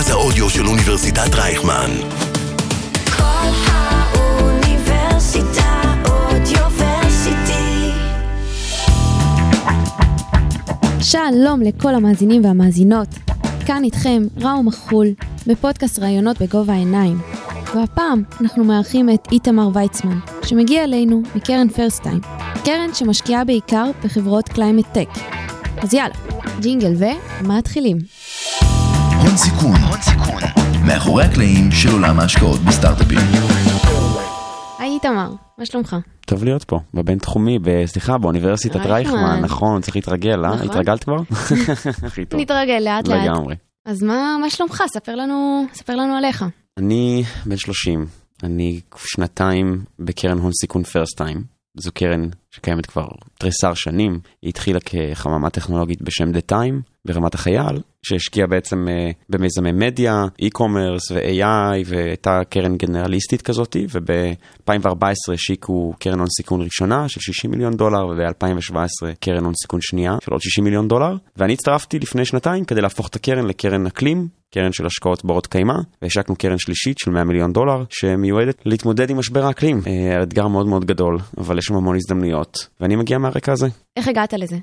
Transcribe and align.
מרכז 0.00 0.10
האודיו 0.10 0.50
של 0.50 0.66
אוניברסיטת 0.66 1.34
רייכמן. 1.34 1.90
קול 3.16 3.48
האוניברסיטה 3.66 5.02
Audioversity. 6.08 7.90
שלום 11.00 11.60
לכל 11.62 11.94
המאזינים 11.94 12.44
והמאזינות. 12.44 13.08
כאן 13.66 13.84
איתכם 13.84 14.22
ראו 14.36 14.62
מחול, 14.62 15.06
בפודקאסט 15.46 15.98
ראיונות 15.98 16.42
בגובה 16.42 16.72
העיניים. 16.72 17.20
והפעם 17.74 18.22
אנחנו 18.40 18.64
מארחים 18.64 19.10
את 19.10 19.28
איתמר 19.32 19.68
ויצמן, 19.74 20.18
שמגיע 20.44 20.84
אלינו 20.84 21.22
מקרן 21.34 21.68
Firstime, 21.68 22.20
קרן 22.64 22.94
שמשקיעה 22.94 23.44
בעיקר 23.44 23.90
בחברות 24.04 24.48
climate 24.48 24.86
tech. 24.92 25.08
אז 25.78 25.94
יאללה, 25.94 26.14
ג'ינגל 26.60 26.92
ומתחילים. 27.42 28.19
הון 29.30 29.38
סיכון, 29.38 29.76
הון 29.76 30.00
סיכון, 30.00 30.42
מאחורי 30.86 31.24
הקלעים 31.24 31.70
של 31.72 31.92
עולם 31.92 32.20
ההשקעות 32.20 32.60
בסטארט-אפים. 32.60 33.18
היי 34.78 34.90
איתמר, 34.90 35.32
מה 35.58 35.66
שלומך? 35.66 35.96
טוב 36.26 36.44
להיות 36.44 36.64
פה, 36.64 36.80
בבינתחומי, 36.94 37.58
סליחה, 37.86 38.18
באוניברסיטת 38.18 38.76
רייכמן. 38.76 39.40
נכון, 39.42 39.80
צריך 39.80 39.96
להתרגל, 39.96 40.44
אה? 40.44 40.54
נכון. 40.54 40.70
התרגלת 40.70 41.04
כבר? 41.04 41.16
הכי 42.06 42.24
טוב. 42.24 42.40
נתרגל 42.40 42.78
לאט 42.84 43.08
לאט. 43.08 43.24
לגמרי. 43.24 43.54
אז 43.86 44.02
מה, 44.02 44.36
מה 44.40 44.50
שלומך? 44.50 44.82
ספר 44.94 45.14
לנו, 45.14 45.66
ספר 45.74 45.96
לנו 45.96 46.14
עליך. 46.14 46.44
אני 46.78 47.24
בן 47.46 47.56
30, 47.56 48.06
אני 48.42 48.80
שנתיים 48.96 49.84
בקרן 49.98 50.38
הון 50.38 50.52
סיכון 50.52 50.82
פרסט 50.82 51.16
טיים. 51.16 51.44
זו 51.80 51.92
קרן 51.92 52.28
שקיימת 52.50 52.86
כבר 52.86 53.06
תריסר 53.38 53.74
שנים, 53.74 54.20
היא 54.42 54.48
התחילה 54.48 54.78
כחממה 54.84 55.50
טכנולוגית 55.50 56.02
בשם 56.02 56.30
The 56.30 56.52
Time 56.52 56.89
ברמת 57.04 57.34
החייל, 57.34 57.80
שהשקיעה 58.02 58.46
בעצם 58.46 58.88
אה, 58.88 59.10
במיזמי 59.28 59.72
מדיה, 59.72 60.24
e-commerce 60.42 61.14
ו-AI 61.14 61.84
והייתה 61.86 62.40
קרן 62.50 62.76
גנרליסטית 62.76 63.42
כזאתי, 63.42 63.86
וב-2014 63.90 65.32
השיקו 65.34 65.94
קרן 65.98 66.18
הון 66.18 66.28
סיכון 66.36 66.62
ראשונה 66.62 67.08
של 67.08 67.20
60 67.20 67.50
מיליון 67.50 67.76
דולר, 67.76 68.06
וב-2017 68.06 68.76
קרן 69.20 69.44
הון 69.44 69.52
סיכון 69.62 69.80
שנייה 69.82 70.16
של 70.24 70.32
עוד 70.32 70.40
60 70.40 70.64
מיליון 70.64 70.88
דולר, 70.88 71.16
ואני 71.36 71.52
הצטרפתי 71.52 71.98
לפני 71.98 72.24
שנתיים 72.24 72.64
כדי 72.64 72.80
להפוך 72.80 73.08
את 73.08 73.16
הקרן 73.16 73.46
לקרן 73.46 73.86
אקלים, 73.86 74.28
קרן 74.54 74.72
של 74.72 74.86
השקעות 74.86 75.24
ברות 75.24 75.46
קיימא, 75.46 75.74
והשקנו 76.02 76.36
קרן 76.36 76.58
שלישית 76.58 76.98
של 76.98 77.10
100 77.10 77.24
מיליון 77.24 77.52
דולר, 77.52 77.84
שמיועדת 77.90 78.62
להתמודד 78.64 79.10
עם 79.10 79.18
משבר 79.18 79.46
האקלים. 79.46 79.80
אה, 79.86 80.22
אתגר 80.22 80.48
מאוד 80.48 80.66
מאוד 80.66 80.84
גדול, 80.84 81.18
אבל 81.38 81.58
יש 81.58 81.64
שם 81.64 81.74
המון 81.74 81.96
הזדמנויות, 81.96 82.68
ואני 82.80 82.96
מגיע 82.96 83.18
מהרקע 83.18 83.52
הזה. 83.52 83.66
איך 83.96 84.08
הגעת 84.08 84.32
לזה? 84.32 84.56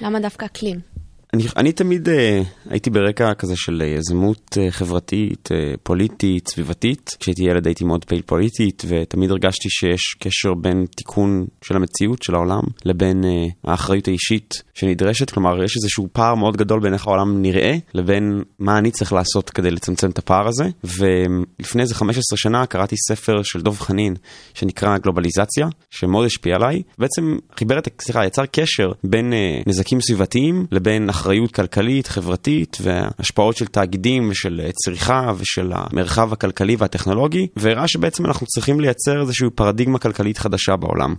למה 0.00 0.20
דווקא 0.20 0.46
אקלים? 0.46 0.97
אני, 1.34 1.44
אני 1.56 1.72
תמיד 1.72 2.08
אה, 2.08 2.42
הייתי 2.70 2.90
ברקע 2.90 3.34
כזה 3.34 3.54
של 3.56 3.82
אה, 3.82 3.86
יזמות 3.86 4.58
אה, 4.60 4.70
חברתית, 4.70 5.48
אה, 5.52 5.74
פוליטית, 5.82 6.48
סביבתית. 6.48 7.10
כשהייתי 7.20 7.42
ילד 7.42 7.66
הייתי 7.66 7.84
מאוד 7.84 8.04
פעיל 8.04 8.22
פוליטית, 8.26 8.82
ותמיד 8.88 9.30
הרגשתי 9.30 9.70
שיש 9.70 10.00
קשר 10.18 10.54
בין 10.54 10.86
תיקון 10.96 11.46
של 11.64 11.76
המציאות 11.76 12.22
של 12.22 12.34
העולם 12.34 12.62
לבין 12.84 13.24
אה, 13.24 13.46
האחריות 13.64 14.08
האישית 14.08 14.62
שנדרשת. 14.74 15.30
כלומר, 15.30 15.64
יש 15.64 15.76
איזשהו 15.76 16.08
פער 16.12 16.34
מאוד 16.34 16.56
גדול 16.56 16.80
בין 16.80 16.94
איך 16.94 17.06
העולם 17.06 17.42
נראה, 17.42 17.72
לבין 17.94 18.42
מה 18.58 18.78
אני 18.78 18.90
צריך 18.90 19.12
לעשות 19.12 19.50
כדי 19.50 19.70
לצמצם 19.70 20.10
את 20.10 20.18
הפער 20.18 20.48
הזה. 20.48 20.64
ולפני 20.84 21.82
איזה 21.82 21.94
15 21.94 22.22
שנה 22.36 22.66
קראתי 22.66 22.96
ספר 23.08 23.42
של 23.42 23.62
דב 23.62 23.78
חנין, 23.78 24.14
שנקרא 24.54 24.98
גלובליזציה, 24.98 25.66
שמאוד 25.90 26.26
השפיע 26.26 26.54
עליי. 26.54 26.82
בעצם 26.98 27.38
חיבר 27.58 27.78
את, 27.78 27.88
סליחה, 28.00 28.26
יצר 28.26 28.46
קשר 28.46 28.88
בין 29.04 29.32
אה, 29.32 29.60
נזקים 29.66 30.00
סביבתיים 30.00 30.66
לבין 30.72 31.10
אחריות 31.18 31.52
כלכלית, 31.52 32.06
חברתית, 32.06 32.78
והשפעות 32.80 33.56
של 33.56 33.66
תאגידים 33.66 34.30
ושל 34.30 34.60
אה, 34.64 34.70
צריכה 34.72 35.32
ושל 35.38 35.72
המרחב 35.74 36.32
הכלכלי 36.32 36.76
והטכנולוגי, 36.78 37.46
והראה 37.56 37.88
שבעצם 37.88 38.26
אנחנו 38.26 38.46
צריכים 38.46 38.80
לייצר 38.80 39.20
איזושהי 39.20 39.50
פרדיגמה 39.54 39.98
כלכלית 39.98 40.38
חדשה 40.38 40.76
בעולם. 40.76 41.14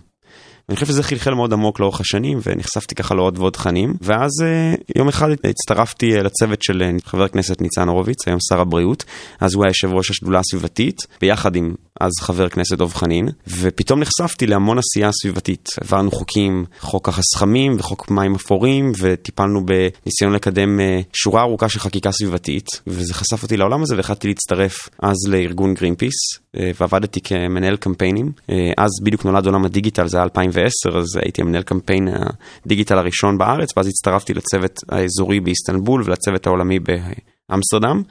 ואני 0.68 0.76
חושב 0.76 0.86
שזה 0.86 1.02
חלחל 1.02 1.34
מאוד 1.34 1.52
עמוק 1.52 1.80
לאורך 1.80 2.00
השנים, 2.00 2.38
ונחשפתי 2.46 2.94
ככה 2.94 3.14
לעוד 3.14 3.38
ועוד 3.38 3.52
תכנים. 3.52 3.94
ואז 4.00 4.30
אה, 4.42 4.74
יום 4.96 5.08
אחד 5.08 5.28
הצטרפתי 5.44 6.16
אה, 6.16 6.22
לצוות 6.22 6.62
של 6.62 6.82
חבר 7.04 7.24
הכנסת 7.24 7.60
ניצן 7.60 7.88
הורוביץ, 7.88 8.28
היום 8.28 8.38
שר 8.48 8.60
הבריאות, 8.60 9.04
אז 9.40 9.54
הוא 9.54 9.64
היה 9.64 9.70
יושב 9.70 9.92
ראש 9.92 10.10
השדולה 10.10 10.38
הסביבתית, 10.38 11.06
ביחד 11.20 11.56
עם 11.56 11.74
אז 12.00 12.10
חבר 12.20 12.44
הכנסת 12.44 12.78
דב 12.78 12.92
חנין, 12.92 13.28
ופתאום 13.46 14.00
נחשפתי 14.00 14.46
להמון 14.46 14.78
עשייה 14.78 15.10
סביבתית. 15.12 15.68
העברנו 15.80 16.10
חוקים, 16.10 16.64
חוק 16.80 17.08
החסכמים 17.08 17.76
וחוק 17.78 18.10
מים 18.10 18.34
אפורים, 18.34 18.92
וטיפלנו 18.98 19.66
בניסיון 19.66 20.32
לקדם 20.32 20.80
אה, 20.80 21.00
שורה 21.12 21.42
ארוכה 21.42 21.68
של 21.68 21.78
חקיקה 21.78 22.12
סביבתית, 22.12 22.80
וזה 22.86 23.14
חשף 23.14 23.42
אותי 23.42 23.56
לעולם 23.56 23.82
הזה, 23.82 23.96
והחלטתי 23.96 24.28
להצטרף 24.28 24.88
אז 24.98 25.16
לארגון 25.28 25.74
גרין 25.74 25.94
פיס, 25.94 26.14
אה, 26.56 26.70
ועבדתי 26.80 27.20
כמנהל 27.20 27.76
קמפיינים. 27.76 28.32
אה, 28.50 28.70
אז 28.76 28.90
בדיוק 29.04 29.24
נולד 29.24 29.46
עולם 29.46 29.64
הדיגיטל, 29.64 30.08
זה 30.08 30.16
היה 30.16 30.24
2010, 30.24 30.98
אז 30.98 31.06
הייתי 31.22 31.42
המנהל 31.42 31.62
קמפיין 31.62 32.08
הדיגיטל 32.66 32.98
הראשון 32.98 33.38
בארץ, 33.38 33.76
ואז 33.76 33.86
הצטרפתי 33.86 34.34
לצוות 34.34 34.80
האזורי 34.88 35.40
באיסטנבול 35.40 36.02
ולצוות 36.06 36.46
העולמי 36.46 36.78
באמסטרדם. 37.50 38.02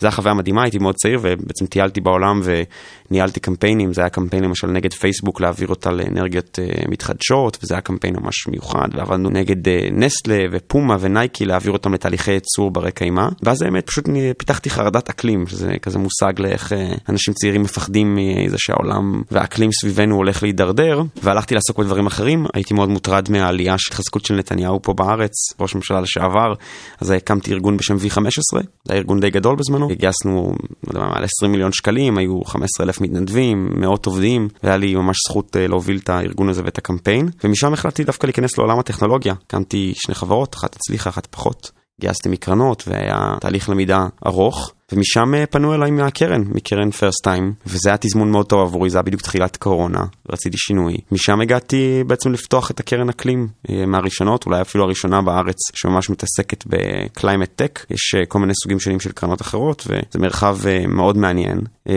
זו 0.00 0.06
הייתה 0.06 0.16
חוויה 0.16 0.34
מדהימה, 0.34 0.62
הייתי 0.62 0.78
מאוד 0.78 0.94
צעיר 0.94 1.18
ובעצם 1.22 1.66
טיילתי 1.66 2.00
בעולם 2.00 2.40
וניהלתי 2.44 3.40
קמפיינים, 3.40 3.92
זה 3.92 4.00
היה 4.00 4.10
קמפיין 4.10 4.44
למשל 4.44 4.66
נגד 4.66 4.92
פייסבוק 4.92 5.40
להעביר 5.40 5.68
אותה 5.68 5.90
לאנרגיות 5.90 6.58
אה, 6.58 6.84
מתחדשות, 6.88 7.58
וזה 7.62 7.74
היה 7.74 7.80
קמפיין 7.80 8.16
ממש 8.20 8.48
מיוחד, 8.48 8.88
ועבדנו 8.92 9.30
נגד 9.30 9.68
אה, 9.68 9.88
נסטלה 9.92 10.38
ופומה 10.52 10.96
ונייקי 11.00 11.44
להעביר 11.44 11.72
אותם 11.72 11.94
לתהליכי 11.94 12.32
ייצור 12.32 12.70
ברי 12.70 12.92
קיימא, 12.92 13.28
ואז 13.42 13.62
האמת 13.62 13.86
פשוט 13.86 14.04
פיתחתי 14.38 14.70
חרדת 14.70 15.08
אקלים, 15.08 15.46
שזה 15.46 15.72
כזה 15.82 15.98
מושג 15.98 16.32
לאיך 16.38 16.72
אה, 16.72 16.92
אנשים 17.08 17.34
צעירים 17.34 17.62
מפחדים 17.62 18.16
מזה 18.16 18.56
שהעולם 18.58 19.22
והאקלים 19.30 19.70
סביבנו 19.72 20.16
הולך 20.16 20.42
להידרדר, 20.42 21.02
והלכתי 21.22 21.54
לעסוק 21.54 21.78
בדברים 21.78 22.06
אחרים, 22.06 22.46
הייתי 22.54 22.74
מאוד 22.74 22.88
מוטרד 22.88 23.30
מהעלייה 23.30 23.74
של 23.78 23.92
התחזקות 23.92 24.24
של 24.24 24.34
נתניהו 24.34 24.82
פה 24.82 24.92
בארץ, 24.92 25.32
ראש 25.60 25.74
ממשלה 25.74 26.00
לשעבר, 26.00 26.54
אז 27.00 27.10
הקמתי 27.10 27.52
ארגון 27.52 27.76
בשם 27.76 27.94
V15, 27.96 28.62
זה 28.86 28.92
היה 28.92 29.00
ארגון 29.00 29.20
די 29.20 29.30
גדול 29.30 29.56
בזמנו, 29.56 29.88
גייסנו, 29.88 30.52
לא 30.86 30.90
יודע 30.90 31.00
מה, 31.00 31.08
מעל 31.08 31.24
20 31.24 31.52
מיליון 31.52 31.72
שקלים, 31.72 32.18
היו 32.18 32.44
15 32.44 32.86
אלף 32.86 33.00
מתנדבים, 33.00 33.68
מאות 33.76 34.06
עובדים, 34.06 34.48
והיה 34.62 34.76
לי 34.76 34.94
ממש 34.94 35.16
זכות 35.28 35.56
אה, 35.56 35.66
להוביל 35.66 35.98
את 36.02 36.08
הארגון 36.08 36.48
הזה 36.48 36.62
ואת 36.64 36.78
הקמפיין, 36.78 37.28
ומשם 37.44 37.72
החלטתי 37.72 38.04
דווקא 38.04 38.26
להיכנס 38.26 38.58
לעולם 38.58 38.78
הטכנולוגיה, 38.78 39.34
הקמתי 39.46 39.92
שני 39.96 40.14
חברות, 40.14 40.54
אחת 40.54 40.76
הצליחה, 40.76 41.10
אחת 41.10 41.26
פחות. 41.26 41.70
גייסתי 42.00 42.28
מקרנות 42.28 42.84
והיה 42.86 43.36
תהליך 43.40 43.68
למידה 43.68 44.06
ארוך 44.26 44.72
ומשם 44.92 45.34
אה, 45.34 45.46
פנו 45.46 45.74
אליי 45.74 45.90
מהקרן, 45.90 46.42
מקרן 46.54 46.90
First 46.90 47.24
Time 47.24 47.54
וזה 47.66 47.88
היה 47.88 47.96
תזמון 47.96 48.30
מאוד 48.30 48.46
טוב 48.46 48.60
עבורי, 48.60 48.90
זה 48.90 48.98
היה 48.98 49.02
בדיוק 49.02 49.22
תחילת 49.22 49.56
קורונה, 49.56 50.04
רציתי 50.28 50.56
שינוי. 50.58 50.96
משם 51.12 51.40
הגעתי 51.40 52.04
בעצם 52.06 52.32
לפתוח 52.32 52.70
את 52.70 52.80
הקרן 52.80 53.08
אקלים 53.08 53.48
אה, 53.70 53.86
מהראשונות, 53.86 54.46
אולי 54.46 54.60
אפילו 54.60 54.84
הראשונה 54.84 55.22
בארץ 55.22 55.56
שממש 55.74 56.10
מתעסקת 56.10 56.64
ב 56.66 56.76
climate 56.76 57.50
tech, 57.56 57.86
יש 57.90 58.14
אה, 58.14 58.26
כל 58.26 58.38
מיני 58.38 58.52
סוגים 58.62 58.80
שונים 58.80 59.00
של 59.00 59.12
קרנות 59.12 59.40
אחרות 59.40 59.84
וזה 59.86 60.18
מרחב 60.18 60.58
מאוד 60.88 61.16
מעניין 61.16 61.58
אה, 61.88 61.94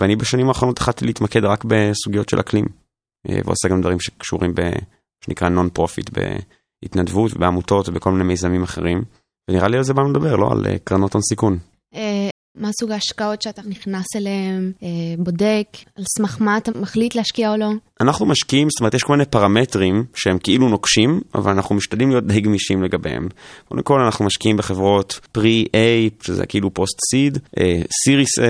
ואני 0.00 0.16
בשנים 0.16 0.48
האחרונות 0.48 0.78
החלטתי 0.78 1.04
להתמקד 1.04 1.44
רק 1.44 1.64
בסוגיות 1.64 2.28
של 2.28 2.40
אקלים 2.40 2.64
ועושה 3.44 3.68
גם 3.68 3.80
דברים 3.80 4.00
שקשורים 4.00 4.54
ב... 4.54 4.60
שנקרא 5.24 5.48
non 5.48 5.68
profit 5.68 6.10
בהתנדבות 6.10 7.36
ובעמותות 7.36 7.88
ובכל 7.88 8.12
מיני 8.12 8.24
מיזמים 8.24 8.62
אחרים. 8.62 9.02
ונראה 9.48 9.68
לי 9.68 9.76
על 9.76 9.82
זה 9.82 9.94
באנו 9.94 10.08
לדבר, 10.10 10.36
לא 10.36 10.52
על 10.52 10.66
אה, 10.66 10.76
קרנות 10.84 11.12
הון 11.12 11.22
סיכון. 11.22 11.58
אה, 11.94 12.28
מה 12.54 12.68
סוג 12.80 12.90
ההשקעות 12.90 13.42
שאתה 13.42 13.62
נכנס 13.64 14.06
אליהן, 14.16 14.72
אה, 14.82 14.88
בודק, 15.18 15.66
על 15.96 16.04
סמך 16.18 16.36
מה 16.40 16.56
אתה 16.56 16.70
מחליט 16.80 17.14
להשקיע 17.14 17.52
או 17.52 17.56
לא? 17.56 17.70
אנחנו 18.00 18.26
משקיעים, 18.26 18.68
זאת 18.70 18.80
אומרת, 18.80 18.94
יש 18.94 19.02
כל 19.02 19.12
מיני 19.12 19.24
פרמטרים 19.24 20.04
שהם 20.14 20.38
כאילו 20.38 20.68
נוקשים, 20.68 21.20
אבל 21.34 21.52
אנחנו 21.52 21.74
משתדלים 21.74 22.10
להיות 22.10 22.26
די 22.26 22.40
גמישים 22.40 22.82
לגביהם. 22.82 23.28
קודם 23.68 23.82
כל, 23.82 24.00
אנחנו 24.00 24.24
משקיעים 24.24 24.56
בחברות 24.56 25.20
pre-A, 25.32 26.24
שזה 26.24 26.46
כאילו 26.46 26.74
post-seed, 26.74 27.38
Series 28.04 28.38
A, 28.38 28.42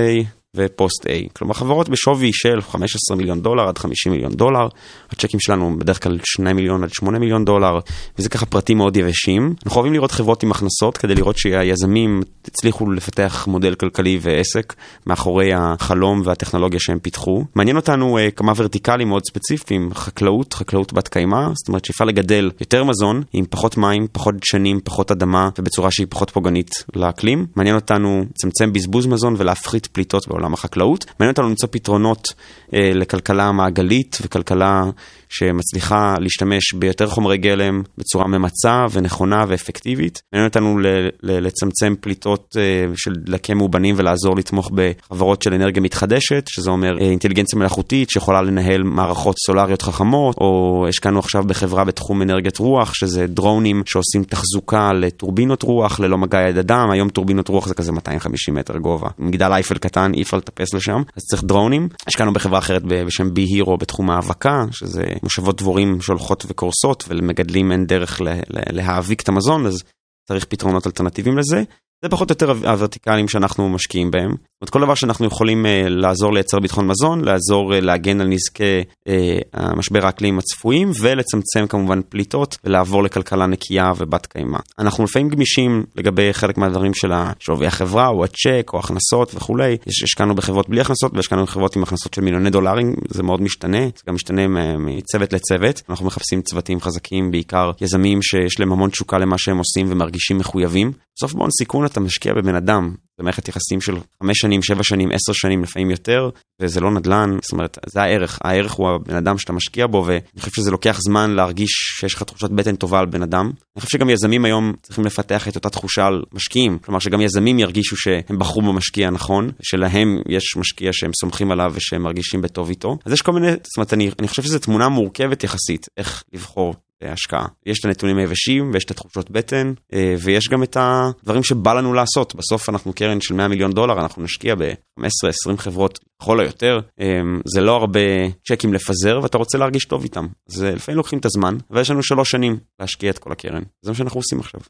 ו 0.57 0.67
post 0.67 1.07
A. 1.07 1.33
כלומר 1.33 1.55
חברות 1.55 1.89
בשווי 1.89 2.31
של 2.33 2.61
15 2.61 3.17
מיליון 3.17 3.41
דולר 3.41 3.69
עד 3.69 3.79
50 3.79 4.13
מיליון 4.13 4.33
דולר, 4.33 4.69
הצ'קים 5.11 5.41
שלנו 5.41 5.79
בדרך 5.79 6.03
כלל 6.03 6.19
2 6.25 6.57
מיליון 6.57 6.85
עד 6.85 6.91
8 6.93 7.19
מיליון 7.19 7.45
דולר, 7.45 7.79
וזה 8.19 8.29
ככה 8.29 8.47
פרטים 8.47 8.79
מאוד 8.79 8.97
יבשים. 8.97 9.55
אנחנו 9.67 9.77
אוהבים 9.77 9.93
לראות 9.93 10.13
חברות 10.13 10.43
עם 10.43 10.51
הכנסות 10.51 10.97
כדי 10.97 11.15
לראות 11.15 11.39
שהיזמים 11.39 12.23
הצליחו 12.47 12.91
לפתח 12.91 13.47
מודל 13.51 13.75
כלכלי 13.75 14.19
ועסק 14.23 14.75
מאחורי 15.07 15.51
החלום 15.55 16.23
והטכנולוגיה 16.25 16.81
שהם 16.81 16.99
פיתחו. 16.99 17.45
מעניין 17.55 17.77
אותנו 17.77 18.19
אה, 18.19 18.31
כמה 18.31 18.53
ורטיקלים 18.57 19.09
מאוד 19.09 19.23
ספציפיים, 19.29 19.91
חקלאות, 19.95 20.55
חקלאות 20.55 20.93
בת 20.93 21.09
קיימא, 21.09 21.49
זאת 21.55 21.69
אומרת 21.69 21.85
שאפשר 21.85 22.05
לגדל 22.05 22.51
יותר 22.61 22.85
מזון 22.85 23.23
עם 23.33 23.45
פחות 23.51 23.77
מים, 23.77 24.07
פחות 24.13 24.35
דשנים, 24.35 24.81
פחות 24.85 25.11
אדמה 25.11 25.49
ובצורה 25.59 25.91
שהיא 25.91 26.07
פחות 26.11 26.31
פוגענית 26.31 26.85
לאקלים. 26.97 27.47
מעניין 27.57 27.77
אותנו 27.77 28.25
לצמצם 28.31 28.73
בזבוז 28.73 29.07
מזון 29.07 29.35
ולהפחית 29.39 29.87
פליטות 29.87 30.29
בעולם 30.39 30.55
החקלאות. 30.55 31.05
מעניין 31.21 31.31
אותנו 31.31 31.49
למצוא 31.49 31.69
פתרונות 31.73 32.33
אה, 32.75 32.91
לכלכלה 32.95 33.53
מעגלית 33.53 34.19
וכלכלה 34.23 34.85
שמצליחה 35.29 36.15
להשתמש 36.21 36.75
ביותר 36.75 37.07
חומרי 37.07 37.39
גלם 37.39 37.83
בצורה 37.99 38.27
ממצה 38.27 38.87
ונכונה 38.93 39.45
ואפקטיבית. 39.49 40.23
מעניין 40.33 40.49
אותנו 40.49 40.79
ל- 40.79 41.09
ל- 41.23 41.47
לצמצם 41.47 41.95
פליטות 42.01 42.57
אה, 42.59 42.93
של 42.97 43.13
דלקי 43.15 43.55
מאובנים 43.55 43.95
ולעזור 43.99 44.37
לתמוך 44.37 44.71
בחברות 44.75 45.43
של 45.43 45.55
אנרגיה 45.55 45.83
מתחדשת, 45.83 46.45
שזה 46.49 46.71
אומר 46.71 46.99
אה, 47.01 47.05
אינטליגנציה 47.05 47.59
מלאכותית 47.59 48.11
שיכולה 48.11 48.43
לנהל 48.43 48.83
מערכות 48.83 49.37
סולריות 49.47 49.83
חכמות, 49.83 50.37
או 50.41 50.85
השקענו 50.89 51.19
עכשיו 51.19 51.45
בחברה 51.47 51.85
בתחום 51.85 52.23
אנרגיית 52.23 52.59
רוח, 52.59 52.95
שזה 52.95 53.27
דרונים 53.27 53.83
שעושים 53.87 54.25
תחזוקה 54.25 54.93
לטורבינות 54.93 55.63
רוח 55.63 56.01
ללא 56.01 56.19
מגע 56.19 56.39
יד 56.49 56.59
אדם, 56.59 56.91
היום 56.91 57.09
טורבינות 57.09 57.49
רוח 57.49 57.69
זה 57.69 57.75
כזה 57.75 57.93
250 57.93 58.55
מטר 58.55 58.79
גובה. 58.79 59.09
מגדל 59.19 59.53
אייפל 59.53 59.79
קטן, 59.79 60.15
אי 60.15 60.23
אפשר 60.23 60.37
לטפס 60.37 60.75
לשם, 60.75 61.03
אז 61.17 61.23
צריך 61.23 61.45
דרונים. 61.45 61.89
השקענו 62.07 62.33
בחברה 62.33 62.59
אחרת 62.59 62.83
בשם 62.85 63.35
בי 63.35 63.43
הירו 63.43 63.77
בתחום 63.77 64.11
האבקה, 64.11 64.65
שזה 64.71 65.05
מושבות 65.23 65.57
דבורים 65.57 66.01
שהולכות 66.01 66.45
וקורסות 66.49 67.05
ולמגדלים 67.09 67.73
אין 67.73 67.87
דרך 67.87 68.21
להאביק 68.49 69.21
את 69.21 69.29
המזון, 69.29 69.67
אז 69.67 69.83
צריך 70.29 70.45
פתרונות 70.45 70.87
אלטרנטיביים 70.87 71.39
לזה. 71.39 71.63
זה 72.05 72.09
פחות 72.11 72.31
או 72.31 72.33
יותר 72.33 72.69
הוורטיקלים 72.71 73.29
שאנחנו 73.29 73.69
משקיעים 73.69 74.11
בהם. 74.11 74.35
זאת 74.61 74.63
אומרת, 74.63 74.71
כל 74.71 74.81
דבר 74.81 74.95
שאנחנו 74.95 75.27
יכולים 75.27 75.67
uh, 75.67 75.89
לעזור 75.89 76.33
לייצר 76.35 76.59
ביטחון 76.61 76.87
מזון, 76.87 77.25
לעזור 77.25 77.75
uh, 77.75 77.81
להגן 77.81 78.21
על 78.21 78.27
נזקי 78.29 78.81
uh, 79.09 79.13
המשבר 79.53 80.07
האקלים 80.07 80.39
הצפויים, 80.39 80.91
ולצמצם 81.01 81.67
כמובן 81.69 82.01
פליטות, 82.09 82.59
ולעבור 82.65 83.03
לכלכלה 83.03 83.47
נקייה 83.47 83.93
ובת 83.97 84.27
קיימא. 84.27 84.59
אנחנו 84.79 85.05
לפעמים 85.05 85.29
גמישים 85.29 85.85
לגבי 85.97 86.33
חלק 86.33 86.59
מהדברים 86.59 86.95
של 86.95 87.09
שווי 87.39 87.67
החברה, 87.67 88.09
או 88.09 88.25
הצ'ק, 88.25 88.71
או 88.73 88.79
הכנסות 88.79 89.35
וכולי. 89.35 89.77
יש- 89.87 90.03
השקענו 90.03 90.35
בחברות 90.35 90.69
בלי 90.69 90.81
הכנסות, 90.81 91.13
והשקענו 91.15 91.45
בחברות 91.45 91.77
עם 91.77 91.83
הכנסות 91.83 92.15
של 92.15 92.23
מיליוני 92.23 92.51
דולרים, 92.51 92.95
זה 93.09 93.23
מאוד 93.23 93.43
משתנה, 93.43 93.83
זה 93.85 94.03
גם 94.09 94.15
משתנה 94.15 94.43
מצוות 94.79 95.33
לצוות. 95.33 95.83
אנחנו 95.91 96.07
מחפשים 96.07 96.43
צוותים 96.43 96.81
חזקים, 96.81 97.31
בעיקר 97.31 97.71
יזמים 97.81 98.23
שיש 98.23 98.61
להם 98.61 98.73
המון 98.73 98.91
תשוקה 98.91 99.19
למה 99.19 99.37
שהם 99.39 99.59
עושים 99.59 99.87
ומרגישים 99.91 100.39
מחויבים. 100.39 100.93
בסוף 101.17 101.35
בהון 101.35 101.51
סיכון 101.59 101.87
אתה 101.87 102.01
משקיע 102.01 102.33
בבן 102.35 102.55
אדם, 102.55 102.95
זה 103.19 103.25
מערכת 103.25 103.49
יחסים 103.49 103.81
של 103.81 103.95
חמש 104.23 104.39
שנים, 104.39 104.63
שבע 104.63 104.83
שנים, 104.83 105.11
עשר 105.13 105.33
שנים, 105.33 105.63
לפעמים 105.63 105.91
יותר, 105.91 106.31
וזה 106.63 106.81
לא 106.81 106.91
נדל"ן, 106.91 107.37
זאת 107.43 107.53
אומרת, 107.53 107.79
זה 107.87 108.03
הערך, 108.03 108.39
הערך 108.45 108.73
הוא 108.73 108.89
הבן 108.89 109.17
אדם 109.17 109.39
שאתה 109.39 109.53
משקיע 109.53 109.87
בו, 109.87 110.05
ואני 110.07 110.41
חושב 110.41 110.53
שזה 110.53 110.71
לוקח 110.71 110.99
זמן 111.01 111.31
להרגיש 111.31 111.71
שיש 112.01 112.15
לך 112.15 112.23
תחושת 112.23 112.51
בטן 112.51 112.77
טובה 112.77 112.99
על 112.99 113.07
בן 113.07 113.23
אדם. 113.23 113.45
אני 113.45 113.81
חושב 113.81 113.99
שגם 113.99 114.11
יזמים 114.11 114.45
היום 114.45 114.73
צריכים 114.83 115.05
לפתח 115.05 115.49
את 115.49 115.57
אותה 115.57 115.71
תחושה 115.71 116.07
על 116.07 116.23
משקיעים, 116.33 116.79
כלומר 116.79 116.99
שגם 116.99 117.21
יזמים 117.21 117.59
ירגישו 117.59 117.97
שהם 117.97 118.39
בחרו 118.39 118.63
במשקיע 118.63 119.09
הנכון, 119.09 119.51
שלהם 119.63 120.19
יש 120.29 120.57
משקיע 120.57 120.91
שהם 120.93 121.11
סומכים 121.21 121.51
עליו 121.51 121.73
ושהם 121.75 122.03
מרגישים 122.03 122.43
בטוב 122.43 122.69
איתו. 122.69 122.99
אז 123.05 123.13
יש 123.13 123.23
כל 123.23 123.33
מיני, 123.33 123.51
זאת 123.51 123.77
אומרת, 123.77 123.93
אני, 123.93 124.11
אני 124.19 124.29
חושב 124.29 124.43
שזו 124.43 124.59
תמונה 124.59 124.89
מורכבת 124.89 125.45
יחסית, 125.45 125.87
איך 125.97 126.23
לבחור 126.33 126.75
השקעה. 127.03 127.47
יש 127.67 127.81
את 127.81 127.85
הנתונים 127.85 128.19
היבשים 128.19 128.71
ויש 128.73 128.85
את 128.85 128.91
התחושות 128.91 129.31
בטן 129.31 129.73
אה, 129.93 130.15
ויש 130.19 130.49
גם 130.49 130.63
את 130.63 130.77
הדברים 130.81 131.43
שבא 131.43 131.73
לנו 131.73 131.95
לעשות. 131.95 132.35
בסוף 132.35 132.69
אנחנו 132.69 132.93
קרן 132.93 133.21
של 133.21 133.35
100 133.35 133.49
מיליון 133.49 133.73
דולר, 133.73 134.01
אנחנו 134.01 134.23
נשקיע 134.23 134.55
ב-15-20 134.55 135.57
חברות 135.57 135.99
לכל 136.23 136.41
היותר. 136.41 136.79
אה, 137.01 137.07
זה 137.55 137.61
לא 137.61 137.77
הרבה 137.77 138.01
צ'קים 138.49 138.75
לפזר 138.75 139.21
ואתה 139.23 139.39
רוצה 139.39 139.59
להרגיש 139.59 139.85
טוב 139.85 140.03
איתם. 140.03 140.27
אז 140.49 140.65
אה, 140.65 140.71
לפעמים 140.71 140.97
לוקחים 140.97 141.19
את 141.19 141.25
הזמן 141.25 141.57
ויש 141.71 141.91
לנו 141.91 142.03
שלוש 142.03 142.31
שנים 142.31 142.59
להשקיע 142.81 143.11
את 143.11 143.19
כל 143.19 143.33
הקרן. 143.33 143.63
זה 143.83 143.91
מה 143.91 143.97
שאנחנו 143.97 144.21
עושים 144.21 144.41
עכשיו. 144.41 144.61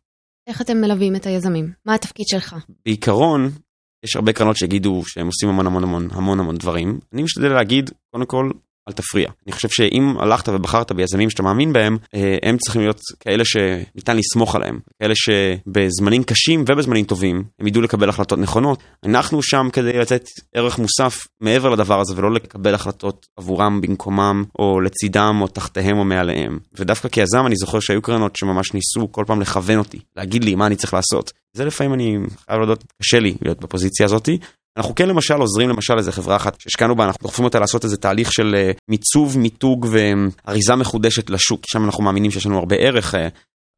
איך 0.49 0.61
אתם 0.61 0.81
מלווים 0.81 1.17
את 1.17 1.27
היזמים? 1.27 1.73
מה 1.87 1.95
התפקיד 1.95 2.27
שלך? 2.29 2.57
בעיקרון, 2.85 3.51
יש 4.05 4.17
הרבה 4.17 4.33
קרנות 4.33 4.57
שיגידו 4.57 5.03
שהם 5.07 5.27
עושים 5.27 5.49
המון 5.49 5.67
המון 5.67 5.83
המון 5.83 6.09
המון 6.13 6.41
המון 6.41 6.57
דברים. 6.57 7.01
אני 7.13 7.23
משתדל 7.23 7.49
להגיד, 7.49 7.91
קודם 8.11 8.27
כל, 8.27 8.51
אל 8.89 8.93
תפריע. 8.93 9.31
אני 9.47 9.53
חושב 9.53 9.69
שאם 9.69 10.15
הלכת 10.19 10.49
ובחרת 10.49 10.93
ביזמים 10.93 11.31
שאתה 11.31 11.43
מאמין 11.43 11.73
בהם, 11.73 11.97
אה, 12.15 12.37
הם 12.43 12.57
צריכים 12.59 12.83
להיות 12.83 13.01
כאלה 13.21 13.45
שניתן 13.45 14.17
לסמוך 14.17 14.55
עליהם. 14.55 14.79
כאלה 15.03 15.15
שבזמנים 15.17 16.25
קשים 16.25 16.65
ובזמנים 16.69 17.05
טובים, 17.05 17.45
הם 17.61 17.67
ידעו 17.67 17.83
לקבל 17.83 18.09
החלטות 18.09 18.39
נכונות. 18.39 18.83
אנחנו 19.05 19.43
שם 19.43 19.69
כדי 19.73 19.93
לתת 19.93 20.25
ערך 20.55 20.79
מוסף 20.79 21.27
מעבר 21.41 21.69
לדבר 21.69 22.01
הזה, 22.01 22.15
ולא 22.17 22.33
לקבל 22.33 22.75
החלטות 22.75 23.27
עבורם, 23.37 23.81
במקומם, 23.81 24.45
או 24.59 24.81
לצידם, 24.81 25.39
או 25.41 25.49
תחתיהם, 25.49 25.99
או 25.99 26.05
מעליהם. 26.05 26.59
ודווקא 26.75 27.09
כיזם 27.09 27.47
אני 27.47 27.55
זוכר 27.57 27.81
שהיו 27.81 28.03
קרנות 28.03 28.37
שממש 28.37 28.75
ניסו 28.75 29.13
כל 29.13 29.25
פעם 29.27 29.41
לכוון 29.41 29.79
אותי, 29.79 29.99
להגיד 30.17 30.45
לי 30.45 30.55
מה 30.55 30.67
אני 30.67 30.77
צריך 30.77 30.95
לעשות. 30.95 31.33
זה 31.53 31.65
לפעמים 31.65 31.95
אני 31.95 32.19
חייב 32.47 32.59
להודות, 32.59 32.85
קשה 33.03 33.21
לי 33.21 33.35
להיות 33.43 33.61
בפוזיציה 33.61 34.07
הזאתי. 34.07 34.39
אנחנו 34.79 34.95
כן 34.95 35.09
למשל 35.09 35.35
עוזרים 35.35 35.69
למשל 35.69 35.99
איזה 35.99 36.13
חברה 36.13 36.37
אחת 36.37 36.61
שהשקענו 36.61 36.97
בה, 36.97 37.05
אנחנו 37.05 37.23
דוחפים 37.23 37.45
אותה 37.45 37.59
לעשות 37.59 37.85
איזה 37.85 37.97
תהליך 37.97 38.33
של 38.33 38.55
אה, 38.57 38.71
מיצוב, 38.89 39.39
מיתוג 39.39 39.87
ואריזה 39.91 40.75
מחודשת 40.75 41.31
לשוק. 41.31 41.61
שם 41.67 41.85
אנחנו 41.85 42.05
מאמינים 42.05 42.31
שיש 42.31 42.47
לנו 42.47 42.59
הרבה 42.59 42.77
ערך. 42.77 43.15
אה, 43.15 43.29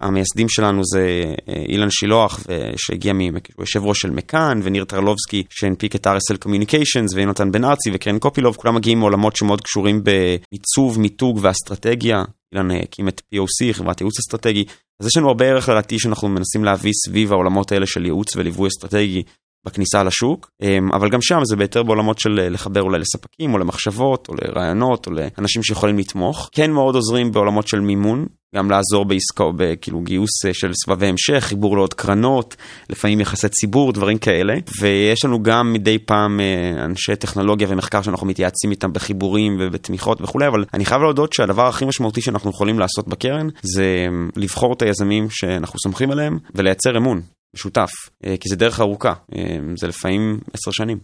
המייסדים 0.00 0.48
שלנו 0.48 0.82
זה 0.84 1.22
אה, 1.48 1.62
אילן 1.68 1.90
שילוח, 1.90 2.40
שהגיע 2.76 3.12
מ... 3.12 3.20
הוא 3.20 3.40
יושב 3.58 3.84
ראש 3.84 3.98
של 3.98 4.10
מקאן, 4.10 4.60
וניר 4.62 4.84
טרלובסקי 4.84 5.42
שהנפיק 5.50 5.96
את 5.96 6.06
RSL 6.06 6.44
Communications, 6.44 7.16
ויונתן 7.16 7.52
בן 7.52 7.64
ארצי 7.64 7.90
וקרן 7.92 8.18
קופילוב, 8.18 8.56
כולם 8.56 8.74
מגיעים 8.74 8.98
מעולמות 8.98 9.36
שמאוד 9.36 9.60
קשורים 9.60 10.02
במיצוב, 10.04 11.00
מיתוג 11.00 11.38
ואסטרטגיה. 11.42 12.24
אילן 12.54 12.70
הקים 12.70 13.08
את 13.08 13.22
POC, 13.34 13.72
חברת 13.72 14.00
ייעוץ 14.00 14.18
אסטרטגי. 14.18 14.64
אז 15.00 15.06
יש 15.06 15.16
לנו 15.16 15.28
הרבה 15.28 15.44
ערך 15.44 15.68
לדעתי 15.68 15.98
שאנחנו 15.98 16.28
מנסים 16.28 16.64
להביא 16.64 16.92
סביב 17.06 17.32
העולמות 17.32 17.72
האלה 17.72 17.86
של 17.86 18.04
ייעוץ 18.04 18.36
וליווי 18.36 18.68
אסטרטגי 18.68 19.22
בכניסה 19.64 20.02
לשוק, 20.02 20.50
אמ, 20.62 20.92
אבל 20.92 21.08
גם 21.08 21.22
שם 21.22 21.38
זה 21.44 21.56
ביותר 21.56 21.82
בעולמות 21.82 22.18
של 22.18 22.40
אה, 22.40 22.48
לחבר 22.48 22.82
אולי 22.82 22.98
לספקים 22.98 23.54
או 23.54 23.58
למחשבות 23.58 24.28
או 24.28 24.34
לרעיונות 24.34 25.06
או 25.06 25.12
לאנשים 25.12 25.62
שיכולים 25.62 25.98
לתמוך. 25.98 26.48
כן 26.52 26.70
מאוד 26.70 26.94
עוזרים 26.94 27.32
בעולמות 27.32 27.68
של 27.68 27.80
מימון, 27.80 28.26
גם 28.56 28.70
לעזור 28.70 29.04
בעסקו, 29.04 29.52
בכאילו 29.56 30.00
גיוס 30.00 30.46
אה, 30.46 30.54
של 30.54 30.70
סבבי 30.84 31.06
המשך, 31.06 31.38
חיבור 31.44 31.76
לעוד 31.76 31.94
קרנות, 31.94 32.56
לפעמים 32.90 33.20
יחסי 33.20 33.48
ציבור, 33.48 33.92
דברים 33.92 34.18
כאלה. 34.18 34.54
ויש 34.80 35.24
לנו 35.24 35.42
גם 35.42 35.72
מדי 35.72 35.98
פעם 35.98 36.40
אה, 36.40 36.84
אנשי 36.84 37.16
טכנולוגיה 37.16 37.68
ומחקר 37.70 38.02
שאנחנו 38.02 38.26
מתייעצים 38.26 38.70
איתם 38.70 38.92
בחיבורים 38.92 39.56
ובתמיכות 39.60 40.20
וכולי, 40.20 40.46
אבל 40.46 40.64
אני 40.74 40.84
חייב 40.84 41.02
להודות 41.02 41.32
שהדבר 41.32 41.66
הכי 41.66 41.84
משמעותי 41.84 42.20
שאנחנו 42.20 42.50
יכולים 42.50 42.78
לעשות 42.78 43.08
בקרן 43.08 43.48
זה 43.62 44.06
אמ, 44.08 44.30
לבחור 44.36 44.72
את 44.72 44.82
היזמים 44.82 45.26
שאנחנו 45.30 45.78
סומכים 45.78 46.10
עליהם 46.10 46.38
ולייצר 46.54 46.96
אמון. 46.96 47.20
משותף, 47.54 47.90
אה, 48.24 48.36
כי 48.40 48.48
זה 48.48 48.56
דרך 48.56 48.80
ארוכה, 48.80 49.12
אה, 49.34 49.58
זה 49.76 49.86
לפעמים 49.86 50.40
עשר 50.52 50.70
שנים. 50.70 50.98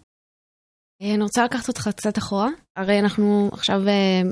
אה, 1.02 1.14
אני 1.14 1.22
רוצה 1.22 1.44
לקחת 1.44 1.69
אותך 1.69 1.88
קצת 1.96 2.19
אחורה. 2.19 2.48
הרי 2.76 2.98
אנחנו 3.00 3.50
עכשיו 3.52 3.81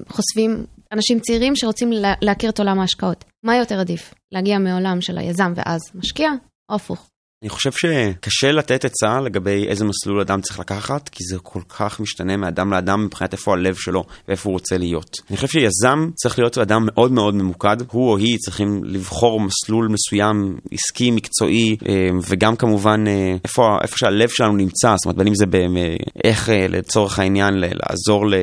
חושפים 0.09 0.51
אנשים 0.93 1.21
צעירים 1.21 1.57
שרוצים 1.57 1.93
לה- 1.93 2.15
להכיר 2.23 2.51
את 2.51 2.59
עולם 2.59 2.81
ההשקעות. 2.81 3.25
מה 3.45 3.57
יותר 3.57 3.81
עדיף? 3.81 4.15
להגיע 4.33 4.59
מעולם 4.59 5.01
של 5.01 5.19
היזם 5.19 5.53
ואז 5.57 5.81
משקיע, 5.95 6.31
או 6.71 6.75
הפוך? 6.75 7.09
אני 7.45 7.51
חושב 7.51 7.73
שקשה 7.73 8.53
לתת 8.53 8.85
עצה 8.85 9.21
לגבי 9.21 9.67
איזה 9.69 9.85
מסלול 9.85 10.21
אדם 10.21 10.41
צריך 10.41 10.59
לקחת, 10.59 11.09
כי 11.09 11.25
זה 11.25 11.39
כל 11.39 11.61
כך 11.69 12.01
משתנה 12.01 12.37
מאדם 12.37 12.73
לאדם 12.73 13.05
מבחינת 13.05 13.33
איפה 13.33 13.53
הלב 13.53 13.75
שלו 13.75 14.05
ואיפה 14.29 14.49
הוא 14.49 14.53
רוצה 14.53 14.79
להיות. 14.79 15.17
אני 15.31 15.37
חושב 15.37 15.49
שיזם 15.49 16.11
צריך 16.15 16.39
להיות 16.39 16.59
אדם 16.59 16.83
מאוד 16.87 17.13
מאוד 17.13 17.35
ממוקד, 17.35 17.77
הוא 17.91 18.11
או 18.11 18.17
היא 18.17 18.39
צריכים 18.39 18.85
לבחור 18.85 19.41
מסלול 19.41 19.89
מסוים, 19.89 20.57
עסקי, 20.73 21.11
מקצועי, 21.11 21.77
אה, 21.89 21.95
וגם 22.29 22.57
כמובן 22.57 23.05
אה, 23.07 23.37
איפה, 23.45 23.79
איפה 23.83 23.97
שהלב 23.97 24.29
שלנו 24.29 24.57
נמצא, 24.57 24.95
זאת 24.97 25.05
אומרת 25.05 25.19
בין 25.19 25.27
אם 25.27 25.35
זה 25.35 25.47
באיך 25.47 26.49
לצורך 26.69 27.19
העניין 27.19 27.55
לעזור 27.55 28.27
ל- 28.27 28.35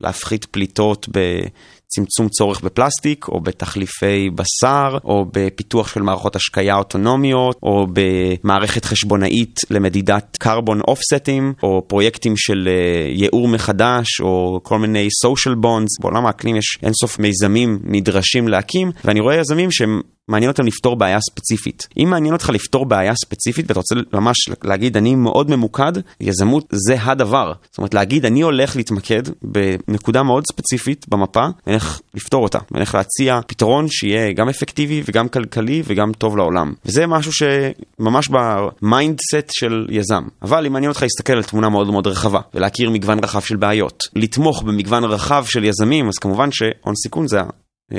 להפחית 0.00 0.44
פליטות 0.44 1.06
ב... 1.12 1.18
צמצום 1.88 2.28
צורך 2.28 2.60
בפלסטיק, 2.60 3.28
או 3.28 3.40
בתחליפי 3.40 4.30
בשר, 4.30 4.98
או 5.04 5.24
בפיתוח 5.32 5.88
של 5.88 6.02
מערכות 6.02 6.36
השקיה 6.36 6.76
אוטונומיות, 6.76 7.56
או 7.62 7.86
במערכת 7.92 8.84
חשבונאית 8.84 9.60
למדידת 9.70 10.36
קרבון 10.40 10.80
אופסטים, 10.80 11.52
או 11.62 11.84
פרויקטים 11.88 12.34
של 12.36 12.68
אה, 12.68 13.08
ייעור 13.08 13.48
מחדש, 13.48 14.20
או 14.20 14.60
כל 14.62 14.78
מיני 14.78 15.08
social 15.26 15.64
bonds. 15.64 16.02
בעולם 16.02 16.26
האקלים 16.26 16.56
יש 16.56 16.78
אינסוף 16.82 17.18
מיזמים 17.18 17.78
נדרשים 17.84 18.48
להקים, 18.48 18.90
ואני 19.04 19.20
רואה 19.20 19.36
יזמים 19.36 19.70
שהם... 19.70 20.00
מעניין 20.28 20.50
אותם 20.50 20.66
לפתור 20.66 20.96
בעיה 20.96 21.18
ספציפית. 21.20 21.88
אם 21.98 22.10
מעניין 22.10 22.34
אותך 22.34 22.50
לפתור 22.50 22.86
בעיה 22.86 23.12
ספציפית 23.14 23.64
ואתה 23.68 23.80
רוצה 23.80 23.94
ממש 24.12 24.36
להגיד 24.64 24.96
אני 24.96 25.14
מאוד 25.14 25.50
ממוקד, 25.50 25.92
יזמות 26.20 26.64
זה 26.72 26.96
הדבר. 27.02 27.52
זאת 27.70 27.78
אומרת 27.78 27.94
להגיד 27.94 28.26
אני 28.26 28.42
הולך 28.42 28.76
להתמקד 28.76 29.22
בנקודה 29.42 30.22
מאוד 30.22 30.44
ספציפית 30.52 31.06
במפה, 31.08 31.40
ואני 31.40 31.76
הולך 31.76 32.00
לפתור 32.14 32.42
אותה, 32.42 32.58
ואני 32.58 32.80
הולך 32.80 32.94
להציע 32.94 33.40
פתרון 33.46 33.86
שיהיה 33.88 34.32
גם 34.32 34.48
אפקטיבי 34.48 35.02
וגם 35.06 35.28
כלכלי 35.28 35.82
וגם 35.86 36.12
טוב 36.12 36.36
לעולם. 36.36 36.72
וזה 36.84 37.06
משהו 37.06 37.32
שממש 37.32 38.28
ב 38.28 38.43
mindset 38.43 39.50
של 39.50 39.86
יזם. 39.90 40.22
אבל 40.42 40.66
אם 40.66 40.72
מעניין 40.72 40.90
אותך 40.90 41.02
להסתכל 41.02 41.32
על 41.32 41.42
תמונה 41.42 41.68
מאוד 41.68 41.90
מאוד 41.90 42.06
רחבה, 42.06 42.40
ולהכיר 42.54 42.90
מגוון 42.90 43.18
רחב 43.24 43.40
של 43.40 43.56
בעיות, 43.56 43.98
לתמוך 44.16 44.62
במגוון 44.62 45.04
רחב 45.04 45.44
של 45.48 45.64
יזמים, 45.64 46.08
אז 46.08 46.14
כמובן 46.18 46.48
שהון 46.52 46.94
סיכון 47.02 47.26
זה. 47.26 47.40
אה, 47.92 47.98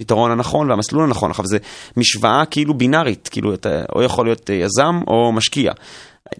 הפתרון 0.00 0.30
הנכון 0.30 0.70
והמסלול 0.70 1.04
הנכון. 1.04 1.30
עכשיו 1.30 1.46
זה 1.46 1.58
משוואה 1.96 2.44
כאילו 2.44 2.74
בינארית, 2.74 3.28
כאילו 3.32 3.54
אתה 3.54 3.82
או 3.94 4.02
יכול 4.02 4.26
להיות 4.26 4.50
אה, 4.50 4.54
יזם 4.54 5.00
או 5.06 5.32
משקיע. 5.32 5.72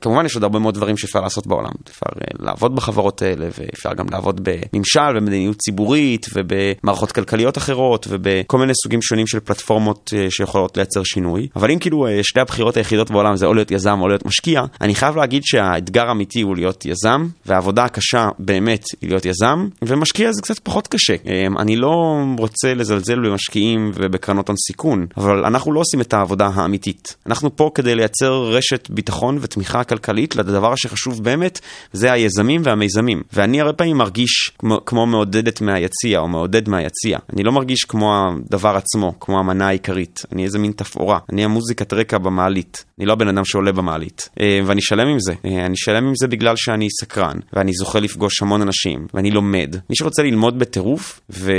כמובן 0.00 0.26
יש 0.26 0.34
עוד 0.34 0.42
הרבה 0.44 0.58
מאוד 0.58 0.74
דברים 0.74 0.96
שאפשר 0.96 1.20
לעשות 1.20 1.46
בעולם. 1.46 1.70
אפשר 1.90 2.06
אה, 2.20 2.26
לעבוד 2.38 2.76
בחברות 2.76 3.22
האלה, 3.22 3.48
ואפשר 3.58 3.94
גם 3.94 4.06
לעבוד 4.10 4.40
בממשל 4.42 5.16
ומדיניות 5.16 5.56
ציבורית, 5.56 6.26
ובמערכות 6.34 7.12
כלכליות 7.12 7.58
אחרות, 7.58 8.06
ובכל 8.10 8.58
מיני 8.58 8.72
סוגים 8.82 9.02
שונים 9.02 9.26
של 9.26 9.40
פלטפורמות 9.40 10.10
אה, 10.16 10.30
שיכולות 10.30 10.76
לייצר 10.76 11.02
שינוי. 11.04 11.48
אבל 11.56 11.70
אם 11.70 11.78
כאילו 11.78 12.06
אה, 12.06 12.22
שתי 12.22 12.40
הבחירות 12.40 12.76
היחידות 12.76 13.10
בעולם 13.10 13.36
זה 13.36 13.46
או 13.46 13.54
להיות 13.54 13.70
יזם 13.70 14.00
או 14.00 14.08
להיות 14.08 14.26
משקיע, 14.26 14.62
אני 14.80 14.94
חייב 14.94 15.16
להגיד 15.16 15.42
שהאתגר 15.44 16.08
האמיתי 16.08 16.40
הוא 16.40 16.56
להיות 16.56 16.86
יזם, 16.86 17.26
והעבודה 17.46 17.84
הקשה 17.84 18.28
באמת 18.38 18.84
היא 19.00 19.10
להיות 19.10 19.26
יזם, 19.26 19.68
ומשקיע 19.82 20.32
זה 20.32 20.42
קצת 20.42 20.58
פחות 20.58 20.88
קשה. 20.88 21.14
אני 21.58 21.76
לא 21.76 22.18
רוצה 22.38 22.74
לזלזל 22.74 23.18
במשקיעים 23.20 23.90
ובקרנות 23.94 24.48
הון 24.48 24.56
סיכון, 24.66 25.06
אבל 25.16 25.44
אנחנו 25.44 25.72
לא 25.72 25.80
עושים 25.80 26.00
את 26.00 26.12
העבודה 26.12 26.50
האמיתית. 26.54 27.16
אנחנו 27.26 27.56
פה 27.56 27.70
כדי 27.74 27.94
לייצר 27.94 28.42
רשת 28.44 28.90
ביטחון 28.90 29.38
ותמיכה 29.40 29.79
כלכלית 29.84 30.36
לדבר 30.36 30.74
שחשוב 30.76 31.24
באמת, 31.24 31.60
זה 31.92 32.12
היזמים 32.12 32.60
והמיזמים. 32.64 33.22
ואני 33.32 33.60
הרבה 33.60 33.72
פעמים 33.72 33.96
מרגיש 33.96 34.52
כמו, 34.58 34.84
כמו 34.86 35.06
מעודדת 35.06 35.60
מהיציע 35.60 36.18
או 36.18 36.28
מעודד 36.28 36.68
מהיציע. 36.68 37.18
אני 37.32 37.42
לא 37.42 37.52
מרגיש 37.52 37.84
כמו 37.84 38.28
הדבר 38.28 38.76
עצמו, 38.76 39.20
כמו 39.20 39.38
המנה 39.38 39.68
העיקרית. 39.68 40.22
אני 40.32 40.44
איזה 40.44 40.58
מין 40.58 40.72
תפאורה. 40.72 41.18
אני 41.32 41.44
המוזיקת 41.44 41.92
רקע 41.92 42.18
במעלית. 42.18 42.84
אני 42.98 43.06
לא 43.06 43.12
הבן 43.12 43.28
אדם 43.28 43.44
שעולה 43.44 43.72
במעלית. 43.72 44.28
אה, 44.40 44.60
ואני 44.66 44.80
שלם 44.82 45.08
עם 45.08 45.20
זה. 45.20 45.34
אה, 45.44 45.66
אני 45.66 45.76
שלם 45.76 46.06
עם 46.06 46.12
זה 46.16 46.28
בגלל 46.28 46.56
שאני 46.56 46.88
סקרן, 47.00 47.36
ואני 47.52 47.72
זוכה 47.72 48.00
לפגוש 48.00 48.42
המון 48.42 48.62
אנשים, 48.62 49.06
ואני 49.14 49.30
לומד. 49.30 49.76
מי 49.90 49.96
שרוצה 49.96 50.22
ללמוד 50.22 50.58
בטירוף, 50.58 51.20
ו... 51.30 51.52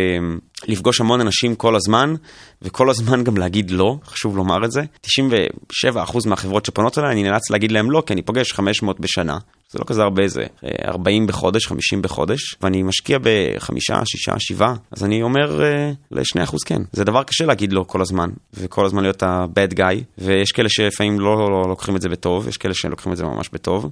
לפגוש 0.67 1.01
המון 1.01 1.21
אנשים 1.21 1.55
כל 1.55 1.75
הזמן, 1.75 2.13
וכל 2.61 2.89
הזמן 2.89 3.23
גם 3.23 3.37
להגיד 3.37 3.71
לא, 3.71 3.95
חשוב 4.05 4.37
לומר 4.37 4.65
את 4.65 4.71
זה. 4.71 4.81
97% 5.05 6.27
מהחברות 6.29 6.65
שפונות 6.65 6.97
אליי, 6.97 7.11
אני 7.11 7.23
נאלץ 7.23 7.49
להגיד 7.49 7.71
להם 7.71 7.91
לא, 7.91 8.03
כי 8.05 8.13
אני 8.13 8.21
פוגש 8.21 8.53
500 8.53 8.99
בשנה. 8.99 9.37
זה 9.71 9.79
לא 9.79 9.83
כזה 9.83 10.01
הרבה, 10.01 10.27
זה 10.27 10.43
40 10.85 11.27
בחודש, 11.27 11.67
50 11.67 12.01
בחודש, 12.01 12.55
ואני 12.61 12.83
משקיע 12.83 13.17
בחמישה, 13.21 14.01
שישה, 14.05 14.31
שבעה, 14.39 14.73
אז 14.91 15.03
אני 15.03 15.23
אומר 15.23 15.61
uh, 15.61 15.95
ל-2% 16.11 16.55
כן. 16.65 16.81
זה 16.91 17.03
דבר 17.03 17.23
קשה 17.23 17.45
להגיד 17.45 17.73
לא 17.73 17.83
כל 17.87 18.01
הזמן, 18.01 18.29
וכל 18.53 18.85
הזמן 18.85 19.01
להיות 19.01 19.23
ה-bad 19.23 19.77
guy, 19.77 20.03
ויש 20.17 20.51
כאלה 20.51 20.69
שלפעמים 20.69 21.19
לא, 21.19 21.37
לא, 21.37 21.49
לא 21.51 21.69
לוקחים 21.69 21.95
את 21.95 22.01
זה 22.01 22.09
בטוב, 22.09 22.47
יש 22.47 22.57
כאלה 22.57 22.73
שלוקחים 22.73 23.11
את 23.11 23.17
זה 23.17 23.23
ממש 23.23 23.49
בטוב, 23.53 23.89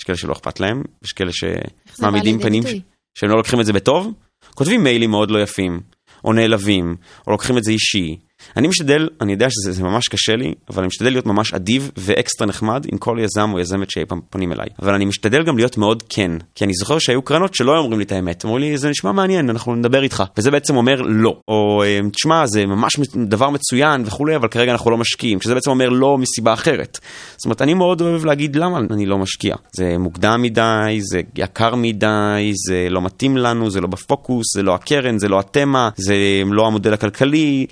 יש 0.00 0.04
כאלה 0.04 0.16
שלא 0.16 0.32
אכפת 0.32 0.60
להם, 0.60 0.82
יש 1.04 1.12
כאלה 1.12 1.30
שמעמידים 1.32 2.38
פנים 2.38 2.62
ש... 2.62 2.74
שהם 3.14 3.30
לא 3.30 3.36
לוקחים 3.36 3.60
את 3.60 3.66
זה 3.66 3.72
בטוב, 3.72 4.12
כותבים 4.54 4.84
מיילים 4.84 5.10
מאוד 5.10 5.30
לא 5.30 5.42
יפים, 5.42 5.80
או 6.24 6.32
נעלבים, 6.32 6.96
או 7.26 7.32
לוקחים 7.32 7.58
את 7.58 7.64
זה 7.64 7.72
אישי, 7.72 8.16
אני 8.56 8.68
משתדל, 8.68 9.08
אני 9.20 9.32
יודע 9.32 9.46
שזה 9.50 9.82
ממש 9.82 10.08
קשה 10.08 10.36
לי, 10.36 10.54
אבל 10.70 10.78
אני 10.78 10.86
משתדל 10.86 11.10
להיות 11.10 11.26
ממש 11.26 11.54
אדיב 11.54 11.90
ואקסטרה 11.96 12.48
נחמד 12.48 12.86
עם 12.92 12.98
כל 12.98 13.18
יזם 13.20 13.50
או 13.52 13.60
יזמת 13.60 13.90
שאי 13.90 14.04
פעם 14.04 14.20
פונים 14.30 14.52
אליי. 14.52 14.66
אבל 14.82 14.94
אני 14.94 15.04
משתדל 15.04 15.42
גם 15.42 15.56
להיות 15.56 15.78
מאוד 15.78 16.02
כן, 16.08 16.30
כי 16.54 16.64
אני 16.64 16.72
זוכר 16.74 16.98
שהיו 16.98 17.22
קרנות 17.22 17.54
שלא 17.54 17.78
אומרים 17.78 17.98
לי 17.98 18.04
את 18.04 18.12
האמת, 18.12 18.44
אמרו 18.44 18.58
לי 18.58 18.78
זה 18.78 18.90
נשמע 18.90 19.12
מעניין, 19.12 19.50
אנחנו 19.50 19.74
נדבר 19.74 20.02
איתך, 20.02 20.22
וזה 20.38 20.50
בעצם 20.50 20.76
אומר 20.76 21.02
לא, 21.02 21.40
או 21.48 21.82
אה, 21.82 22.00
תשמע 22.12 22.46
זה 22.46 22.66
ממש 22.66 22.92
דבר 23.26 23.50
מצוין 23.50 24.02
וכולי, 24.06 24.36
אבל 24.36 24.48
כרגע 24.48 24.72
אנחנו 24.72 24.90
לא 24.90 24.96
משקיעים, 24.96 25.40
שזה 25.40 25.54
בעצם 25.54 25.70
אומר 25.70 25.88
לא 25.88 26.18
מסיבה 26.18 26.52
אחרת. 26.52 26.98
זאת 27.36 27.44
אומרת, 27.44 27.62
אני 27.62 27.74
מאוד 27.74 28.00
אוהב 28.00 28.24
להגיד 28.24 28.56
למה 28.56 28.78
אני 28.90 29.06
לא 29.06 29.18
משקיע. 29.18 29.56
זה 29.72 29.98
מוקדם 29.98 30.42
מדי, 30.42 30.98
זה 31.00 31.20
יקר 31.36 31.74
מדי, 31.74 32.52
זה 32.68 32.86
לא 32.90 33.02
מתאים 33.02 33.36
לנו, 33.36 33.70
זה 33.70 33.80
לא 33.80 33.86
בפוקוס, 33.86 34.46
זה 34.54 34.62
לא 34.62 34.74
הקרן, 34.74 35.18
זה 35.18 35.28
לא 35.28 35.38
התמה, 35.38 35.88
זה 35.96 36.14
לא 36.46 36.66
המודל 36.66 36.92
הכלכלי. 36.92 37.66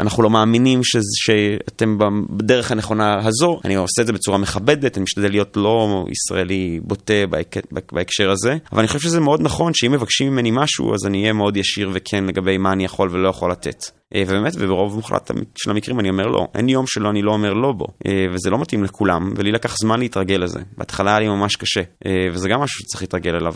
אנחנו 0.00 0.22
לא 0.22 0.30
מאמינים 0.30 0.80
ש, 0.84 0.96
שאתם 1.14 1.98
בדרך 2.30 2.72
הנכונה 2.72 3.16
הזו. 3.26 3.60
אני 3.64 3.74
עושה 3.74 4.02
את 4.02 4.06
זה 4.06 4.12
בצורה 4.12 4.38
מכבדת, 4.38 4.96
אני 4.96 5.02
משתדל 5.02 5.30
להיות 5.30 5.56
לא 5.56 6.04
ישראלי 6.08 6.80
בוטה 6.82 7.26
בהק... 7.30 7.56
בהקשר 7.92 8.30
הזה, 8.30 8.56
אבל 8.72 8.78
אני 8.78 8.88
חושב 8.88 9.00
שזה 9.00 9.20
מאוד 9.20 9.40
נכון 9.42 9.72
שאם 9.74 9.92
מבקשים 9.92 10.32
ממני 10.32 10.50
משהו, 10.52 10.94
אז 10.94 11.06
אני 11.06 11.20
אהיה 11.20 11.32
מאוד 11.32 11.56
ישיר 11.56 11.90
וכן 11.92 12.24
לגבי 12.24 12.58
מה 12.58 12.72
אני 12.72 12.84
יכול 12.84 13.08
ולא 13.12 13.28
יכול 13.28 13.50
לתת. 13.50 13.84
אה, 14.14 14.22
ובאמת, 14.26 14.52
וברוב 14.58 14.96
מוחלט 14.96 15.30
של 15.58 15.70
המקרים 15.70 16.00
אני 16.00 16.10
אומר 16.10 16.26
לא. 16.26 16.46
אין 16.54 16.68
יום 16.68 16.86
שלא 16.86 17.10
אני 17.10 17.22
לא 17.22 17.32
אומר 17.32 17.52
לא 17.52 17.72
בו. 17.72 17.86
אה, 18.06 18.26
וזה 18.34 18.50
לא 18.50 18.58
מתאים 18.58 18.84
לכולם, 18.84 19.32
ולי 19.36 19.52
לקח 19.52 19.76
זמן 19.76 19.98
להתרגל 19.98 20.36
לזה. 20.36 20.60
בהתחלה 20.78 21.10
היה 21.10 21.20
לי 21.20 21.28
ממש 21.28 21.56
קשה, 21.56 21.80
אה, 22.06 22.26
וזה 22.32 22.48
גם 22.48 22.60
משהו 22.60 22.80
שצריך 22.80 23.02
להתרגל 23.02 23.34
אליו. 23.34 23.54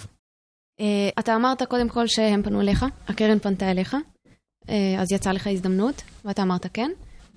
אתה 1.18 1.36
אמרת 1.36 1.62
קודם 1.62 1.88
כל 1.88 2.06
שהם 2.06 2.42
פנו 2.42 2.60
אליך, 2.60 2.84
הקרן 3.08 3.38
פנתה 3.38 3.70
אליך. 3.70 3.96
אה, 4.68 4.96
אז 4.98 5.12
יצאה 5.12 5.32
לך 5.32 5.46
הזדמנות, 5.46 6.02
ואתה 6.24 6.42
אמרת 6.42 6.66
כן. 6.72 6.90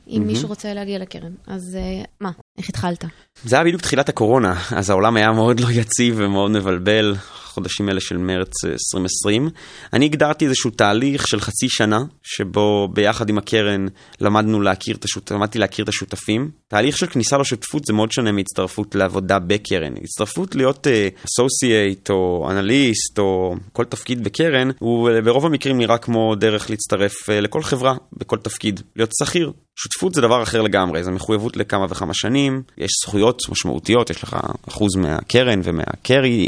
אם 0.07 0.21
mm-hmm. 0.21 0.25
מישהו 0.25 0.49
רוצה 0.49 0.73
להגיע 0.73 0.99
לקרן, 0.99 1.33
אז 1.47 1.77
uh, 1.77 2.07
מה, 2.19 2.31
איך 2.57 2.69
התחלת? 2.69 3.05
זה 3.43 3.55
היה 3.55 3.65
בדיוק 3.65 3.81
תחילת 3.81 4.09
הקורונה, 4.09 4.53
אז 4.71 4.89
העולם 4.89 5.15
היה 5.15 5.31
מאוד 5.31 5.59
לא 5.59 5.67
יציב 5.71 6.15
ומאוד 6.17 6.51
מבלבל, 6.51 7.15
החודשים 7.53 7.89
האלה 7.89 7.99
של 8.01 8.17
מרץ 8.17 8.65
2020. 8.65 9.45
אה, 9.45 9.49
אני 9.93 10.05
הגדרתי 10.05 10.45
איזשהו 10.45 10.71
תהליך 10.71 11.27
של 11.27 11.39
חצי 11.39 11.69
שנה, 11.69 11.99
שבו 12.23 12.87
ביחד 12.93 13.29
עם 13.29 13.37
הקרן 13.37 13.85
למדנו 14.21 14.61
להכיר 14.61 14.95
את 14.95 15.05
השותפים, 15.05 15.37
למדתי 15.37 15.59
להכיר 15.59 15.83
את 15.83 15.89
השותפים. 15.89 16.51
תהליך 16.67 16.97
של 16.97 17.07
כניסה 17.07 17.37
לשותפות 17.37 17.85
זה 17.85 17.93
מאוד 17.93 18.11
שונה 18.11 18.31
מהצטרפות 18.31 18.95
לעבודה 18.95 19.39
בקרן. 19.39 19.93
הצטרפות 20.03 20.55
להיות 20.55 20.87
אסוסייט 21.25 22.09
uh, 22.09 22.13
או 22.13 22.47
אנליסט 22.51 23.19
או 23.19 23.55
כל 23.73 23.85
תפקיד 23.85 24.23
בקרן, 24.23 24.69
הוא 24.79 25.09
ברוב 25.23 25.45
המקרים 25.45 25.77
נראה 25.77 25.97
כמו 25.97 26.35
דרך 26.35 26.69
להצטרף 26.69 27.29
uh, 27.29 27.31
לכל 27.41 27.63
חברה, 27.63 27.95
בכל 28.13 28.37
תפקיד, 28.37 28.81
להיות 28.95 29.11
שכיר. 29.19 29.51
שותפות 29.75 30.13
זה 30.13 30.21
דבר 30.21 30.43
אחר 30.43 30.61
לגמרי, 30.61 31.03
זה 31.03 31.11
מחויבות 31.11 31.57
לכמה 31.57 31.85
וכמה 31.89 32.13
שנים, 32.13 32.63
יש 32.77 32.91
זכויות 33.05 33.22
משמעותיות, 33.49 34.09
יש 34.09 34.23
לך 34.23 34.37
אחוז 34.67 34.95
מהקרן 34.95 35.61
ומהקרי 35.63 36.47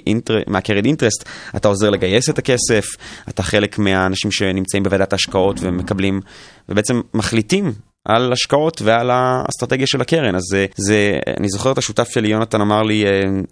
אינטרסט, 0.86 1.26
אתה 1.56 1.68
עוזר 1.68 1.90
לגייס 1.90 2.30
את 2.30 2.40
הכסף, 2.40 2.86
אתה 3.30 3.44
חלק 3.44 3.80
מהאנשים 3.80 4.32
שנמצאים 4.32 4.84
בוועדת 4.84 5.14
ההשקעות 5.14 5.58
ומקבלים, 5.62 6.22
ובעצם 6.70 7.02
מחליטים 7.14 7.74
על 8.06 8.34
השקעות 8.34 8.82
ועל 8.82 9.10
האסטרטגיה 9.12 9.88
של 9.88 10.02
הקרן. 10.02 10.36
אז 10.36 10.42
זה, 10.50 10.66
זה, 10.76 11.20
אני 11.40 11.50
זוכר 11.50 11.72
את 11.72 11.78
השותף 11.78 12.10
שלי, 12.10 12.28
יונתן 12.28 12.62
אמר 12.62 12.82
לי, 12.82 13.06
אה, 13.06 13.10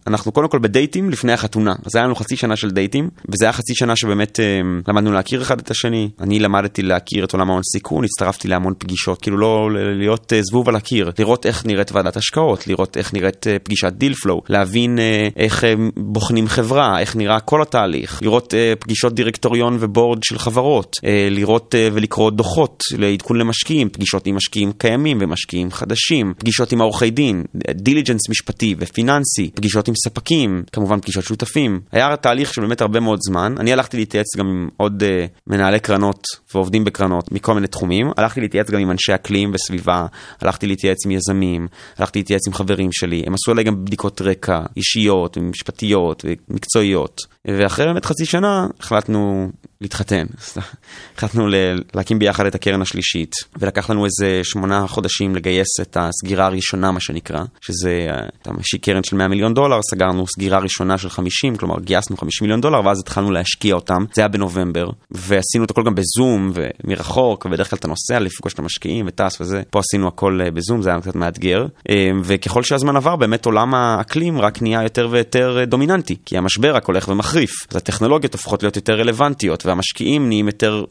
אנחנו 0.07 0.31
קודם 0.31 0.47
כל 0.47 0.59
בדייטים 0.59 1.09
לפני 1.09 1.33
החתונה. 1.33 1.73
אז 1.85 1.95
היה 1.95 2.05
לנו 2.05 2.15
חצי 2.15 2.35
שנה 2.35 2.55
של 2.55 2.69
דייטים, 2.69 3.09
וזה 3.29 3.45
היה 3.45 3.53
חצי 3.53 3.75
שנה 3.75 3.95
שבאמת 3.95 4.39
אה, 4.39 4.61
למדנו 4.87 5.11
להכיר 5.11 5.41
אחד 5.41 5.59
את 5.59 5.71
השני. 5.71 6.09
אני 6.19 6.39
למדתי 6.39 6.81
להכיר 6.81 7.25
את 7.25 7.33
עולם 7.33 7.49
ההון 7.49 7.61
סיכון, 7.71 8.03
הצטרפתי 8.03 8.47
להמון 8.47 8.73
פגישות, 8.77 9.21
כאילו 9.21 9.37
לא 9.37 9.69
להיות 9.99 10.33
אה, 10.33 10.39
זבוב 10.41 10.69
על 10.69 10.75
הקיר, 10.75 11.11
לראות 11.19 11.45
איך 11.45 11.65
נראית 11.65 11.91
ועדת 11.91 12.17
השקעות, 12.17 12.67
לראות 12.67 12.97
איך 12.97 13.13
נראית 13.13 13.45
פגישת 13.63 13.93
deal 13.93 14.13
flow, 14.13 14.41
להבין 14.49 14.99
איך 15.35 15.63
בוחנים 15.97 16.47
חברה, 16.47 16.99
איך 16.99 17.15
נראה 17.15 17.39
כל 17.39 17.61
התהליך, 17.61 18.21
לראות 18.21 18.53
פגישות 18.79 19.15
דירקטוריון 19.15 19.77
ו 19.79 19.87
board 19.87 20.23
של 20.23 20.39
חברות, 20.39 20.95
לראות 21.31 21.75
ולקרוא 21.93 22.31
דוחות 22.31 22.83
לעדכון 22.97 23.37
למשקיעים, 23.37 23.89
פגישות 23.89 24.27
עם 24.27 24.35
משקיעים 24.43 24.71
קיימים 24.71 25.17
ומשקיעים 25.21 25.71
חדשים, 25.71 26.33
פגישות 26.37 26.71
עם 26.71 26.81
עורכי 26.81 27.09
דין, 27.09 27.43
diligence 27.71 28.29
משפטי 28.29 28.75
ופיננסי, 28.77 29.51
פגישות 29.55 29.87
עם 29.87 29.93
ספקים, 30.03 30.63
כמובן 30.71 30.99
פגישות 31.01 31.23
שותפים. 31.23 31.81
היה 31.91 32.15
תהליך 32.17 32.53
של 32.53 32.61
באמת 32.61 32.81
הרבה 32.81 32.99
מאוד 32.99 33.19
זמן. 33.21 33.55
אני 33.59 33.73
הלכתי 33.73 33.97
להתייעץ 33.97 34.25
גם 34.37 34.47
עם 34.47 34.69
עוד 34.77 35.03
אה, 35.03 35.05
מנהלי 35.47 35.79
קרנות 35.79 36.23
ועובדים 36.53 36.83
בקרנות 36.83 37.31
מכל 37.31 37.53
מיני 37.53 37.67
תחומים. 37.67 38.11
הלכתי 38.17 38.41
להתייעץ 38.41 38.69
גם 38.69 38.79
עם 38.79 38.91
אנשי 38.91 39.15
אקלים 39.15 39.51
וסביבה, 39.53 40.05
הלכתי 40.41 40.67
להתייעץ 40.67 41.05
עם 41.05 41.11
יזמים, 41.11 41.67
הלכתי 41.97 42.19
להתייעץ 42.19 42.47
עם 42.47 42.53
חברים 42.53 42.89
שלי. 42.91 43.23
הם 43.27 43.33
עשו 43.33 43.51
עליי 43.51 43.63
גם 43.63 43.85
בדיקות 43.85 44.21
רקע 44.21 44.61
אישיות, 44.77 45.37
משפטיות 45.37 46.25
ומקצועיות. 46.49 47.21
ואחרי 47.47 47.85
באמת 47.85 48.05
חצי 48.05 48.25
שנה 48.25 48.67
החלטנו 48.79 49.49
להתחתן. 49.83 50.25
החלטנו 51.17 51.47
להקים 51.95 52.19
ביחד 52.19 52.45
את 52.45 52.55
הקרן 52.55 52.81
השלישית, 52.81 53.35
ולקח 53.57 53.89
לנו 53.89 54.05
איזה 54.05 54.39
שמונה 54.43 54.87
חודשים 54.87 55.35
לגייס 55.35 55.79
את 55.81 55.97
הסגירה 55.99 56.45
הראשונה, 56.45 56.91
מה 56.91 56.99
שנקרא, 56.99 57.43
שזה, 57.61 58.07
אתה 58.41 58.53
משיק 58.53 58.83
קרן 58.83 59.03
של 59.03 59.15
100 59.15 59.27
מיליון 59.27 59.53
דולר, 59.53 59.79
סגרנו 59.91 60.25
סגירה 60.27 60.59
ראשונה 60.59 60.97
של 60.97 61.09
50, 61.09 61.55
כלומר 61.55 61.79
גייסנו 61.79 62.17
50 62.17 62.45
מיליון 62.45 62.61
דולר, 62.61 62.85
ואז 62.85 62.99
התחלנו 62.99 63.31
להשקיע 63.31 63.75
אותם, 63.75 64.05
זה 64.13 64.21
היה 64.21 64.27
בנובמבר, 64.27 64.89
ועשינו 65.11 65.65
את 65.65 65.71
הכל 65.71 65.83
גם 65.85 65.95
בזום 65.95 66.51
ומרחוק, 66.53 67.45
ובדרך 67.45 67.69
כלל 67.69 67.77
אתה 67.79 67.87
נוסע 67.87 68.19
לפגוש 68.19 68.53
את 68.53 68.59
המשקיעים 68.59 69.05
וטס 69.07 69.41
וזה, 69.41 69.61
פה 69.69 69.79
עשינו 69.79 70.07
הכל 70.07 70.39
אה, 70.45 70.51
בזום, 70.51 70.81
זה 70.81 70.89
היה 70.89 71.01
קצת 71.01 71.15
מאתגר, 71.15 71.65
אה, 71.89 72.09
וככל 72.23 72.63
שהזמן 72.63 72.95
עבר, 72.95 73.15
באמת 73.15 73.45
עולם 73.45 73.73
האקלים 73.73 74.39
רק 74.41 74.61
נהיה 74.61 74.83
יותר 74.83 75.07
ויותר 75.11 75.57
אה, 75.59 75.65
דומיננטי, 75.65 76.15
כי 76.25 76.37
המשבר 76.37 76.75
רק 76.75 76.85
הולך 76.85 77.07
ומחריף, 77.07 77.51
אז 77.69 77.77
הטכנולוגיות 77.77 78.33
הופכות 78.33 78.63
להיות 78.63 78.75
יותר 78.75 78.93
רלוונטיות, 78.93 79.65
והמשקיעים 79.73 80.27
נהיים 80.27 80.47
יותר 80.47 80.85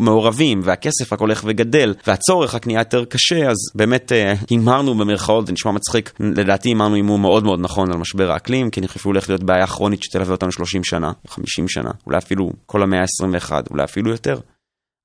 מעורבים, 0.00 0.60
והכסף 0.64 1.12
רק 1.12 1.20
הולך 1.20 1.42
וגדל, 1.46 1.94
והצורך 2.06 2.54
רק 2.54 2.66
נהיה 2.66 2.78
יותר 2.78 3.04
קשה, 3.04 3.48
אז 3.48 3.56
באמת 3.74 4.12
אה, 4.12 4.34
הימרנו 4.50 4.94
במרכאות, 4.94 5.46
זה 5.46 5.52
נשמע 5.52 5.72
מצחיק, 5.72 6.12
לדעתי 6.20 6.68
הימרנו 6.68 6.94
הימור 6.94 7.18
מאוד 7.18 7.44
מאוד 7.44 7.60
נכון 7.60 7.92
על 7.92 7.98
משבר 7.98 8.30
האקלים, 8.30 8.70
כי 8.70 8.80
אני 8.80 8.88
חושב 8.88 9.00
שהוא 9.00 9.10
הולך 9.10 9.28
להיות 9.28 9.42
בעיה 9.42 9.66
כרונית 9.66 10.02
שתלווה 10.02 10.32
אותנו 10.32 10.52
30 10.52 10.84
שנה, 10.84 11.12
50 11.28 11.68
שנה, 11.68 11.90
אולי 12.06 12.18
אפילו 12.18 12.52
כל 12.66 12.82
המאה 12.82 13.00
ה-21, 13.00 13.52
אולי 13.70 13.84
אפילו 13.84 14.10
יותר. 14.10 14.38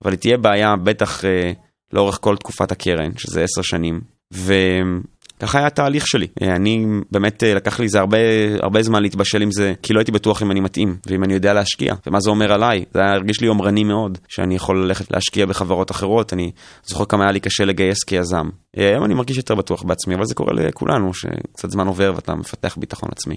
אבל 0.04 0.12
היא 0.12 0.20
תהיה 0.20 0.38
בעיה 0.38 0.76
בטח 0.76 1.26
אה, 1.26 1.52
לאורך 1.94 2.18
כל 2.22 2.38
תקופת 2.38 2.72
הקרן, 2.72 3.12
שזה 3.18 3.44
10 3.44 3.62
שנים. 3.62 4.02
ו... 4.34 4.54
ככה 5.40 5.58
היה 5.58 5.68
התהליך 5.68 6.08
שלי. 6.08 6.28
אה, 6.42 6.56
אני 6.56 6.86
באמת, 7.12 7.44
אה, 7.44 7.54
לקח 7.54 7.80
לי 7.80 7.90
זה 7.90 8.00
הרבה, 8.00 8.18
הרבה 8.62 8.84
זמן 8.84 9.02
להתבשל 9.02 9.42
עם 9.42 9.52
זה, 9.52 9.74
כי 9.84 9.94
לא 9.94 10.00
הייתי 10.00 10.12
בטוח 10.12 10.44
אם 10.44 10.52
אני 10.52 10.60
מתאים, 10.60 10.98
ואם 11.06 11.24
אני 11.24 11.34
יודע 11.34 11.54
להשקיע, 11.54 11.94
ומה 12.08 12.20
זה 12.20 12.30
אומר 12.30 12.54
עליי. 12.54 12.86
זה 12.94 13.00
היה 13.00 13.14
הרגיש 13.14 13.42
לי 13.42 13.48
יומרני 13.48 13.84
מאוד, 13.84 14.18
שאני 14.28 14.56
יכול 14.56 14.86
ללכת 14.86 15.12
להשקיע 15.12 15.46
בחברות 15.46 15.92
אחרות, 15.92 16.34
אני 16.34 16.52
זוכר 16.84 17.06
כמה 17.06 17.24
היה 17.24 17.32
לי 17.32 17.40
קשה 17.40 17.66
לגייס 17.66 18.04
כיזם. 18.04 18.50
אה, 18.78 18.90
היום 18.90 19.06
אני 19.06 19.14
מרגיש 19.14 19.38
יותר 19.38 19.56
בטוח 19.56 19.84
בעצמי, 19.84 20.16
אבל 20.16 20.26
זה 20.26 20.36
קורה 20.36 20.54
לכולנו, 20.54 21.14
שקצת 21.14 21.70
זמן 21.70 21.88
עובר 21.88 22.12
ואתה 22.16 22.36
מפתח 22.36 22.78
ביטחון 22.78 23.10
עצמי. 23.12 23.36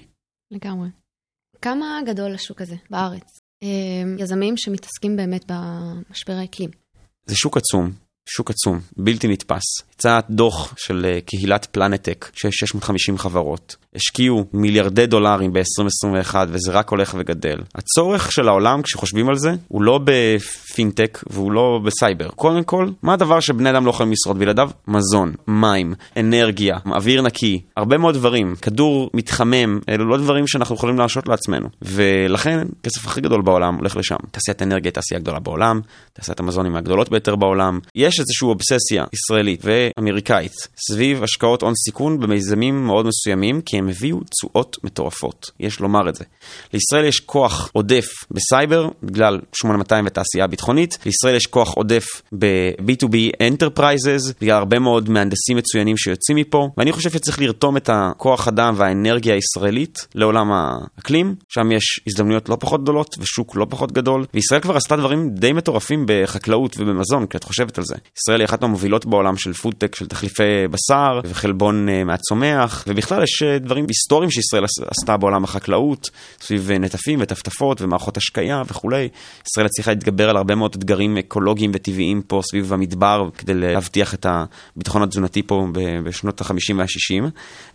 לגמרי. 0.51 0.89
כמה 1.61 1.99
גדול 2.05 2.33
השוק 2.33 2.61
הזה 2.61 2.75
בארץ? 2.89 3.39
יזמים 4.17 4.57
שמתעסקים 4.57 5.15
באמת 5.15 5.51
במשבר 5.51 6.33
האקלים. 6.33 6.69
זה 7.25 7.35
שוק 7.35 7.57
עצום, 7.57 7.91
שוק 8.25 8.49
עצום, 8.49 8.79
בלתי 8.97 9.27
נתפס. 9.27 9.63
יצא 9.93 10.19
דוח 10.29 10.73
של 10.77 11.05
אה, 11.09 11.21
קהילת 11.21 11.65
פלנטק, 11.65 12.29
שיש 12.33 12.55
650 12.55 13.17
חברות. 13.17 13.75
השקיעו 13.95 14.45
מיליארדי 14.53 15.05
דולרים 15.05 15.53
ב-2021 15.53 16.35
וזה 16.49 16.71
רק 16.71 16.89
הולך 16.89 17.15
וגדל. 17.17 17.57
הצורך 17.75 18.31
של 18.31 18.47
העולם, 18.47 18.81
כשחושבים 18.81 19.29
על 19.29 19.37
זה, 19.37 19.51
הוא 19.67 19.81
לא 19.81 19.99
בפינטק 20.03 21.23
והוא 21.29 21.51
לא 21.51 21.79
בסייבר. 21.85 22.29
קודם 22.29 22.63
כל, 22.63 22.89
מה 23.03 23.13
הדבר 23.13 23.39
שבני 23.39 23.69
אדם 23.69 23.85
לא 23.85 23.89
יכולים 23.89 24.11
לשרוד 24.11 24.39
בלעדיו? 24.39 24.69
מזון, 24.87 25.33
מים, 25.47 25.93
אנרגיה, 26.17 26.77
אוויר 26.85 27.21
נקי, 27.21 27.61
הרבה 27.77 27.97
מאוד 27.97 28.15
דברים. 28.15 28.55
כדור 28.61 29.09
מתחמם, 29.13 29.79
אלו 29.89 30.05
לא 30.05 30.17
דברים 30.17 30.47
שאנחנו 30.47 30.75
יכולים 30.75 30.97
להרשות 30.97 31.27
לעצמנו. 31.27 31.67
ולכן, 31.81 32.67
הכסף 32.79 33.05
הכי 33.05 33.21
גדול 33.21 33.41
בעולם 33.41 33.75
הולך 33.75 33.97
לשם. 33.97 34.15
תעשיית 34.31 34.61
אנרגיה 34.61 34.89
היא 34.89 34.93
תעשייה 34.93 35.19
גדולה 35.19 35.39
בעולם, 35.39 35.81
תעשיית 36.13 36.39
המזון 36.39 36.65
היא 36.65 36.73
מהגדולות 36.73 37.09
ביותר 37.09 37.35
בעולם. 37.35 37.79
יש 37.95 38.12
איזושהי 38.19 38.45
אובססיה 38.45 39.03
ישראלית 39.13 39.63
ואמריקאית 39.63 40.53
סביב 40.87 41.23
השקעות 41.23 41.61
הון 41.61 41.73
סיכון 41.75 42.19
במיזמים 42.19 42.85
מאוד 42.85 43.05
מסוימים, 43.05 43.61
כי 43.61 43.77
הם 43.77 43.89
הביאו 43.89 44.19
תשואות 44.29 44.77
מטורפות, 44.83 45.51
יש 45.59 45.79
לומר 45.79 46.09
את 46.09 46.15
זה. 46.15 46.23
לישראל 46.73 47.05
יש 47.05 47.19
כוח 47.19 47.69
עודף 47.73 48.05
בסייבר, 48.31 48.89
בגלל 49.03 49.39
8200 49.53 50.05
ותעשייה 50.05 50.47
ביטחונית, 50.47 50.97
לישראל 51.05 51.35
יש 51.35 51.45
כוח 51.45 51.73
עודף 51.73 52.05
ב-B2B 52.39 53.15
Enterprises, 53.43 54.33
בגלל 54.41 54.57
הרבה 54.57 54.79
מאוד 54.79 55.09
מהנדסים 55.09 55.57
מצוינים 55.57 55.97
שיוצאים 55.97 56.37
מפה, 56.37 56.69
ואני 56.77 56.91
חושב 56.91 57.09
שצריך 57.09 57.39
לרתום 57.41 57.77
את 57.77 57.89
הכוח 57.93 58.47
אדם 58.47 58.73
והאנרגיה 58.77 59.33
הישראלית 59.33 60.07
לעולם 60.15 60.51
האקלים, 60.51 61.35
שם 61.49 61.71
יש 61.71 61.99
הזדמנויות 62.07 62.49
לא 62.49 62.57
פחות 62.59 62.83
גדולות 62.83 63.15
ושוק 63.19 63.55
לא 63.55 63.65
פחות 63.69 63.91
גדול, 63.91 64.25
וישראל 64.33 64.61
כבר 64.61 64.77
עשתה 64.77 64.95
דברים 64.95 65.29
די 65.29 65.53
מטורפים 65.53 66.05
בחקלאות 66.07 66.75
ובמזון, 66.79 67.25
כי 67.25 67.37
את 67.37 67.43
חושבת 67.43 67.77
על 67.77 67.83
זה. 67.83 67.95
ישראל 68.17 68.39
היא 68.39 68.45
אחת 68.45 68.61
מהמובילות 68.61 69.05
בעולם 69.05 69.37
של 69.37 69.53
פודטק, 69.53 69.95
של 69.95 70.07
תחליפי 70.07 70.67
בשר 70.71 71.19
וחלבון 71.23 71.87
אה, 71.87 72.05
מהצומח, 72.05 72.83
ובכלל 72.87 73.23
יש 73.23 73.43
אה, 73.43 73.63
דברים 73.63 73.85
היסטוריים 73.87 74.31
שישראל 74.31 74.63
עשתה 74.87 75.17
בעולם 75.17 75.43
החקלאות, 75.43 76.09
סביב 76.41 76.69
uh, 76.69 76.79
נטפים 76.79 77.19
וטפטפות 77.21 77.81
ומערכות 77.81 78.17
השקיה 78.17 78.63
וכולי. 78.67 79.09
ישראל 79.47 79.65
הצליחה 79.65 79.91
להתגבר 79.91 80.29
על 80.29 80.37
הרבה 80.37 80.55
מאוד 80.55 80.75
אתגרים 80.75 81.17
אקולוגיים 81.17 81.71
וטבעיים 81.73 82.21
פה 82.21 82.41
סביב 82.51 82.73
המדבר, 82.73 83.29
כדי 83.37 83.53
להבטיח 83.53 84.13
את 84.13 84.25
הביטחון 84.29 85.03
התזונתי 85.03 85.43
פה 85.43 85.67
בשנות 86.03 86.41
ה-50 86.41 86.75
וה-60, 86.75 87.23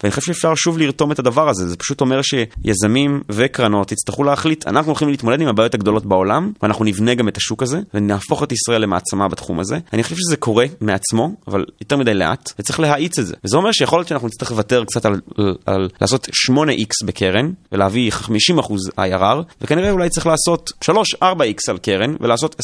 ואני 0.02 0.10
חושב 0.10 0.26
שאפשר 0.26 0.54
שוב 0.54 0.78
לרתום 0.78 1.12
את 1.12 1.18
הדבר 1.18 1.48
הזה, 1.48 1.68
זה 1.68 1.76
פשוט 1.76 2.00
אומר 2.00 2.20
שיזמים 2.22 3.22
וקרנות 3.28 3.92
יצטרכו 3.92 4.24
להחליט, 4.24 4.66
אנחנו 4.66 4.90
הולכים 4.90 5.08
להתמודד 5.08 5.40
עם 5.40 5.48
הבעיות 5.48 5.74
הגדולות 5.74 6.06
בעולם, 6.06 6.52
ואנחנו 6.62 6.84
נבנה 6.84 7.14
גם 7.14 7.28
את 7.28 7.36
השוק 7.36 7.62
הזה, 7.62 7.80
ונהפוך 7.94 8.42
את 8.42 8.52
ישראל 8.52 8.82
למעצמה 8.82 9.28
בתחום 9.28 9.60
הזה. 9.60 9.78
אני 9.92 10.02
חושב 10.02 10.16
שזה 10.18 10.36
קורה 10.36 10.66
מעצמו, 10.80 11.30
אבל 11.48 11.64
יותר 11.80 11.96
מדי 11.96 12.14
לאט, 12.14 12.52
וצריך 12.58 12.80
להאיץ 12.80 13.18
את 13.18 13.26
זה. 13.26 13.34
וזה 13.44 13.56
אומר 13.56 13.72
שיכול 13.72 13.98
להיות 13.98 14.08
שאנחנו 14.08 14.28
נצטרך 14.28 14.50
לוותר 14.50 14.84
קצת 14.84 15.06
על, 15.06 15.20
על, 15.38 15.54
על 15.66 15.88
לעשות 16.00 16.28
8x 16.50 17.06
בקרן, 17.06 17.52
ולהביא 17.72 18.12
50% 18.12 18.28
IRR, 18.98 19.42
וכנראה 19.60 19.90
אולי 19.90 20.08
צריך 20.08 20.26
לעשות 20.26 20.70
3-4x 20.84 21.58
על 21.68 21.78
קרן, 21.78 22.14
ולעשות 22.20 22.56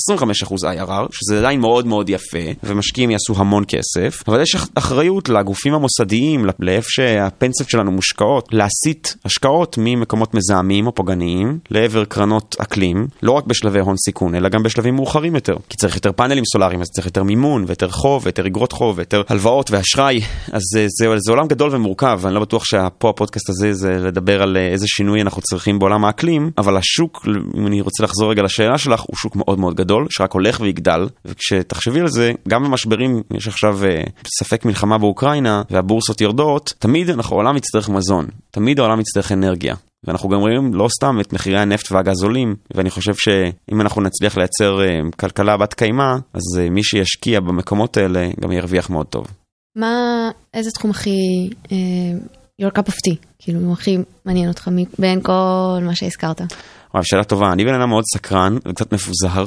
25% 0.45 0.51
IRR, 0.51 1.09
שזה 1.11 1.39
עדיין 1.39 1.61
מאוד 1.61 1.87
מאוד 1.87 2.09
יפה, 2.09 2.39
ומשקיעים 2.65 3.11
יעשו 3.11 3.35
המון 3.37 3.65
כסף, 3.69 4.23
אבל 4.29 4.43
יש 4.43 4.57
אחריות 4.75 5.29
לגופים 5.29 5.75
המוסדיים, 5.75 6.47
לאיפה 6.59 6.89
שהפנסיות 6.91 7.71
שלנו 7.71 7.93
מושקעות, 7.93 8.49
להסיט 8.53 9.09
השקעות 9.25 9.77
ממקומות 9.79 10.35
מזהמים 10.35 10.87
או 10.87 10.95
פוגעניים 10.95 11.59
לעבר 11.71 12.05
קרנות 12.05 12.57
אקלים, 12.59 13.07
לא 13.23 13.33
רק 13.33 13.45
בשלבי 13.47 13.81
הון 13.81 13.97
סיכון, 13.97 14.35
אלא 14.35 14.49
גם 14.49 14.63
בשלבים 14.63 14.95
מאוחרים 14.95 15.35
יותר. 15.35 15.57
כי 15.69 15.77
צריך 15.77 15.95
יותר 15.95 16.13
פאנלים 16.13 16.45
סולאריים, 16.53 16.81
אז 16.81 16.87
צריך 16.87 17.07
יותר 17.07 17.23
מימון, 17.23 17.44
ויותר 17.67 17.89
חוב, 17.89 18.23
ויותר 18.25 18.47
אגרות 18.47 18.73
חוב, 18.73 18.99
ויותר 18.99 19.23
הלוואות 19.29 19.71
ואשראי. 19.71 20.21
אז 20.53 20.63
זה, 20.75 20.87
זה, 20.89 21.07
זה 21.17 21.33
עולם 21.33 21.49
גדול 21.49 21.75
ומורכב, 21.75 22.19
ואני 22.23 22.35
לא 22.35 22.41
בטוח 22.41 22.65
שפה 22.65 23.11
הפודקאסט 23.11 23.49
הזה 23.49 23.73
זה 23.73 23.91
לדבר 23.91 24.43
על 24.43 24.57
אה, 24.57 24.69
איזה 24.69 24.87
שינוי 24.89 25.23
אנחנו 25.23 25.43
צריכים 25.43 25.79
בעולם 25.79 26.05
האקלים, 26.05 26.51
אבל 26.59 26.77
השוק, 26.77 27.27
אם 27.57 27.67
אני 27.67 27.81
רוצה 27.81 28.05
לחזור 28.05 28.31
רגע 28.31 28.43
לשאלה 28.43 28.79
שלך, 28.79 29.01
הוא 29.01 29.17
שוק 29.17 29.37
מאוד 29.37 29.59
מאוד 29.59 29.75
גדול, 29.75 30.07
שרק 30.11 30.33
הולך 30.33 30.61
ויגדל, 30.61 31.09
וכשתחשבי 31.25 32.01
על 32.01 32.09
זה, 32.09 32.33
גם 32.49 32.65
במשברים, 32.65 33.23
יש 33.35 33.49
עכשיו 33.49 33.85
אה, 33.85 34.03
ספק 34.39 34.65
מלחמה 34.65 34.99
באוקראינה, 34.99 35.63
והבורסות 35.71 36.21
יורדות, 36.21 36.75
תמיד 36.79 37.11
אנחנו, 37.11 37.37
העולם 37.37 37.57
יצטרך 37.57 37.89
מזון, 37.89 38.27
תמיד 38.51 38.79
העולם 38.81 39.01
יצטרך 39.01 39.33
אנרגיה. 39.33 39.75
ואנחנו 40.07 40.29
גם 40.29 40.41
רואים 40.41 40.75
לא 40.75 40.89
סתם 40.89 41.21
את 41.21 41.33
מחירי 41.33 41.59
הנפט 41.59 41.93
והגז 41.93 42.23
עולים, 42.23 42.55
ואני 42.75 42.91
חושב 42.91 43.15
שאם 43.15 43.81
אנחנו 43.81 44.03
נצליח 44.03 44.37
לייצר 44.37 44.79
uh, 44.79 45.17
כלכלה 45.17 45.57
בת 45.57 45.75
קיימא, 45.75 46.13
אז 46.13 46.43
uh, 46.59 46.71
מי 46.71 46.85
שישקיע 46.85 47.41
במקומות 47.41 47.97
האלה 47.97 48.29
גם 48.41 48.53
ירוויח 48.53 48.91
מאוד 48.91 49.07
טוב. 49.07 49.27
מה, 49.77 50.31
איזה 50.55 50.71
תחום 50.71 50.91
הכי, 50.91 51.51
uh, 51.65 51.69
your 52.63 52.79
cup 52.79 52.89
of 52.89 52.95
tea, 53.09 53.17
כאילו, 53.39 53.73
הכי 53.73 53.99
מעניין 54.25 54.49
אותך 54.49 54.69
בין 54.99 55.21
כל 55.21 55.79
מה 55.83 55.95
שהזכרת? 55.95 56.41
וואו, 56.95 57.05
שאלה 57.05 57.25
טובה. 57.25 57.53
אני 57.53 57.65
בן 57.65 57.75
אדם 57.75 57.89
מאוד 57.89 58.05
סקרן 58.15 58.57
וקצת 58.69 58.93
מפוזר, 58.93 59.45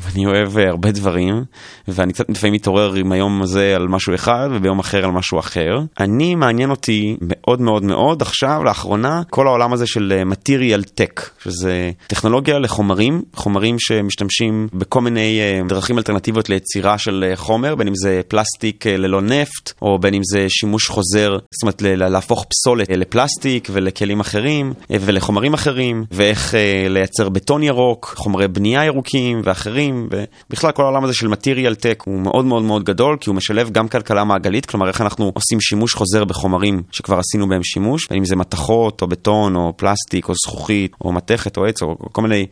ואני 0.00 0.26
אוהב 0.26 0.56
uh, 0.56 0.60
הרבה 0.68 0.92
דברים, 0.92 1.44
ואני 1.88 2.12
קצת 2.12 2.24
לפעמים 2.28 2.54
מתעורר 2.54 2.94
עם 2.94 3.12
היום 3.12 3.42
הזה 3.42 3.76
על 3.76 3.88
משהו 3.88 4.14
אחד, 4.14 4.48
וביום 4.52 4.78
אחר 4.78 5.04
על 5.04 5.10
משהו 5.10 5.38
אחר. 5.38 5.78
אני, 6.00 6.34
מעניין 6.34 6.70
אותי 6.70 7.16
מאוד 7.20 7.60
מאוד 7.60 7.84
מאוד 7.84 8.22
עכשיו, 8.22 8.64
לאחרונה, 8.64 9.22
כל 9.30 9.46
העולם 9.46 9.72
הזה 9.72 9.86
של 9.86 10.12
uh, 10.12 10.32
material 10.32 10.84
tech, 11.00 11.22
שזה 11.44 11.90
טכנולוגיה 12.06 12.58
לחומרים, 12.58 13.22
חומרים 13.34 13.76
שמשתמשים 13.78 14.68
בכל 14.72 15.00
מיני 15.00 15.40
uh, 15.40 15.68
דרכים 15.68 15.98
אלטרנטיביות 15.98 16.48
ליצירה 16.48 16.98
של 16.98 17.32
חומר, 17.34 17.74
בין 17.74 17.88
אם 17.88 17.94
זה 17.94 18.20
פלסטיק 18.28 18.86
ללא 18.86 19.20
נפט, 19.20 19.72
או 19.82 19.98
בין 19.98 20.14
אם 20.14 20.22
זה 20.32 20.46
שימוש 20.48 20.88
חוזר, 20.88 21.30
זאת 21.30 21.62
אומרת 21.62 21.82
להפוך 21.82 22.46
פסולת 22.50 22.88
לפלסטיק 22.90 23.68
ולכלים 23.72 24.20
אחרים, 24.20 24.72
ולחומרים 24.90 25.54
אחרים, 25.54 26.04
ואיך... 26.10 26.54
לייצר 26.88 27.28
בטון 27.28 27.62
ירוק, 27.62 28.14
חומרי 28.16 28.48
בנייה 28.48 28.84
ירוקים 28.84 29.40
ואחרים, 29.44 30.08
ובכלל 30.50 30.72
כל 30.72 30.82
העולם 30.82 31.04
הזה 31.04 31.14
של 31.14 31.28
מטריאל 31.28 31.74
טק 31.74 32.02
הוא 32.06 32.20
מאוד 32.20 32.44
מאוד 32.44 32.62
מאוד 32.62 32.84
גדול, 32.84 33.16
כי 33.20 33.30
הוא 33.30 33.36
משלב 33.36 33.70
גם 33.70 33.88
כלכלה 33.88 34.24
מעגלית, 34.24 34.66
כלומר 34.66 34.88
איך 34.88 35.00
אנחנו 35.00 35.32
עושים 35.34 35.60
שימוש 35.60 35.94
חוזר 35.94 36.24
בחומרים 36.24 36.82
שכבר 36.90 37.18
עשינו 37.18 37.48
בהם 37.48 37.62
שימוש, 37.62 38.08
אם 38.12 38.24
זה 38.24 38.36
מתכות 38.36 39.02
או 39.02 39.06
בטון 39.06 39.56
או 39.56 39.72
פלסטיק 39.76 40.28
או 40.28 40.34
זכוכית 40.34 40.92
או 41.00 41.12
מתכת 41.12 41.56
או 41.56 41.66
עץ 41.66 41.82
או 41.82 41.96
כל 42.12 42.22
מיני 42.22 42.46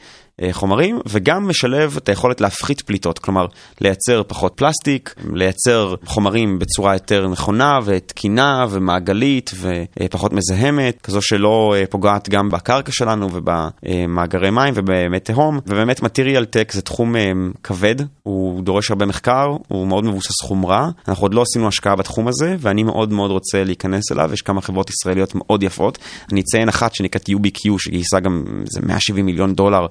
חומרים, 0.52 0.98
וגם 1.08 1.48
משלב 1.48 1.96
את 1.96 2.08
היכולת 2.08 2.40
להפחית 2.40 2.80
פליטות, 2.80 3.18
כלומר 3.18 3.46
לייצר 3.80 4.22
פחות 4.26 4.52
פלסטיק, 4.56 5.14
לייצר 5.32 5.94
חומרים 6.04 6.58
בצורה 6.58 6.94
יותר 6.94 7.28
נכונה 7.28 7.78
ותקינה 7.84 8.66
ומעגלית 8.70 9.50
ופחות 10.00 10.32
מזהמת, 10.32 11.00
כזו 11.02 11.22
שלא 11.22 11.74
אה, 11.76 11.84
פוגעת 11.90 12.28
גם 12.28 12.48
בקרקע 12.48 12.92
שלנו 12.92 13.28
ובמאגרי 13.32 14.50
מים 14.50 14.74
ובמי 14.76 15.20
תהום, 15.20 15.58
ובאמת 15.66 16.02
מטריאל 16.02 16.44
טק 16.44 16.72
זה 16.72 16.82
תחום 16.82 17.16
אה, 17.16 17.30
כבד, 17.62 17.96
הוא 18.22 18.62
דורש 18.62 18.90
הרבה 18.90 19.06
מחקר, 19.06 19.46
הוא 19.68 19.86
מאוד 19.86 20.04
מבוסס 20.04 20.42
חומרה, 20.42 20.88
אנחנו 21.08 21.24
עוד 21.24 21.34
לא 21.34 21.42
עשינו 21.42 21.68
השקעה 21.68 21.96
בתחום 21.96 22.28
הזה, 22.28 22.56
ואני 22.58 22.82
מאוד 22.82 23.12
מאוד 23.12 23.30
רוצה 23.30 23.64
להיכנס 23.64 24.12
אליו, 24.12 24.30
יש 24.32 24.42
כמה 24.42 24.60
חברות 24.60 24.90
ישראליות 24.90 25.34
מאוד 25.34 25.62
יפות, 25.62 25.98
אני 26.32 26.40
אציין 26.40 26.68
אחת 26.68 26.94
שנקראת 26.94 27.28
UBQ 27.28 27.70
שגייסה 27.78 28.20
גם 28.20 28.44
איזה 28.66 28.80
170 28.86 29.26
מיליון 29.26 29.54
דולר 29.54 29.86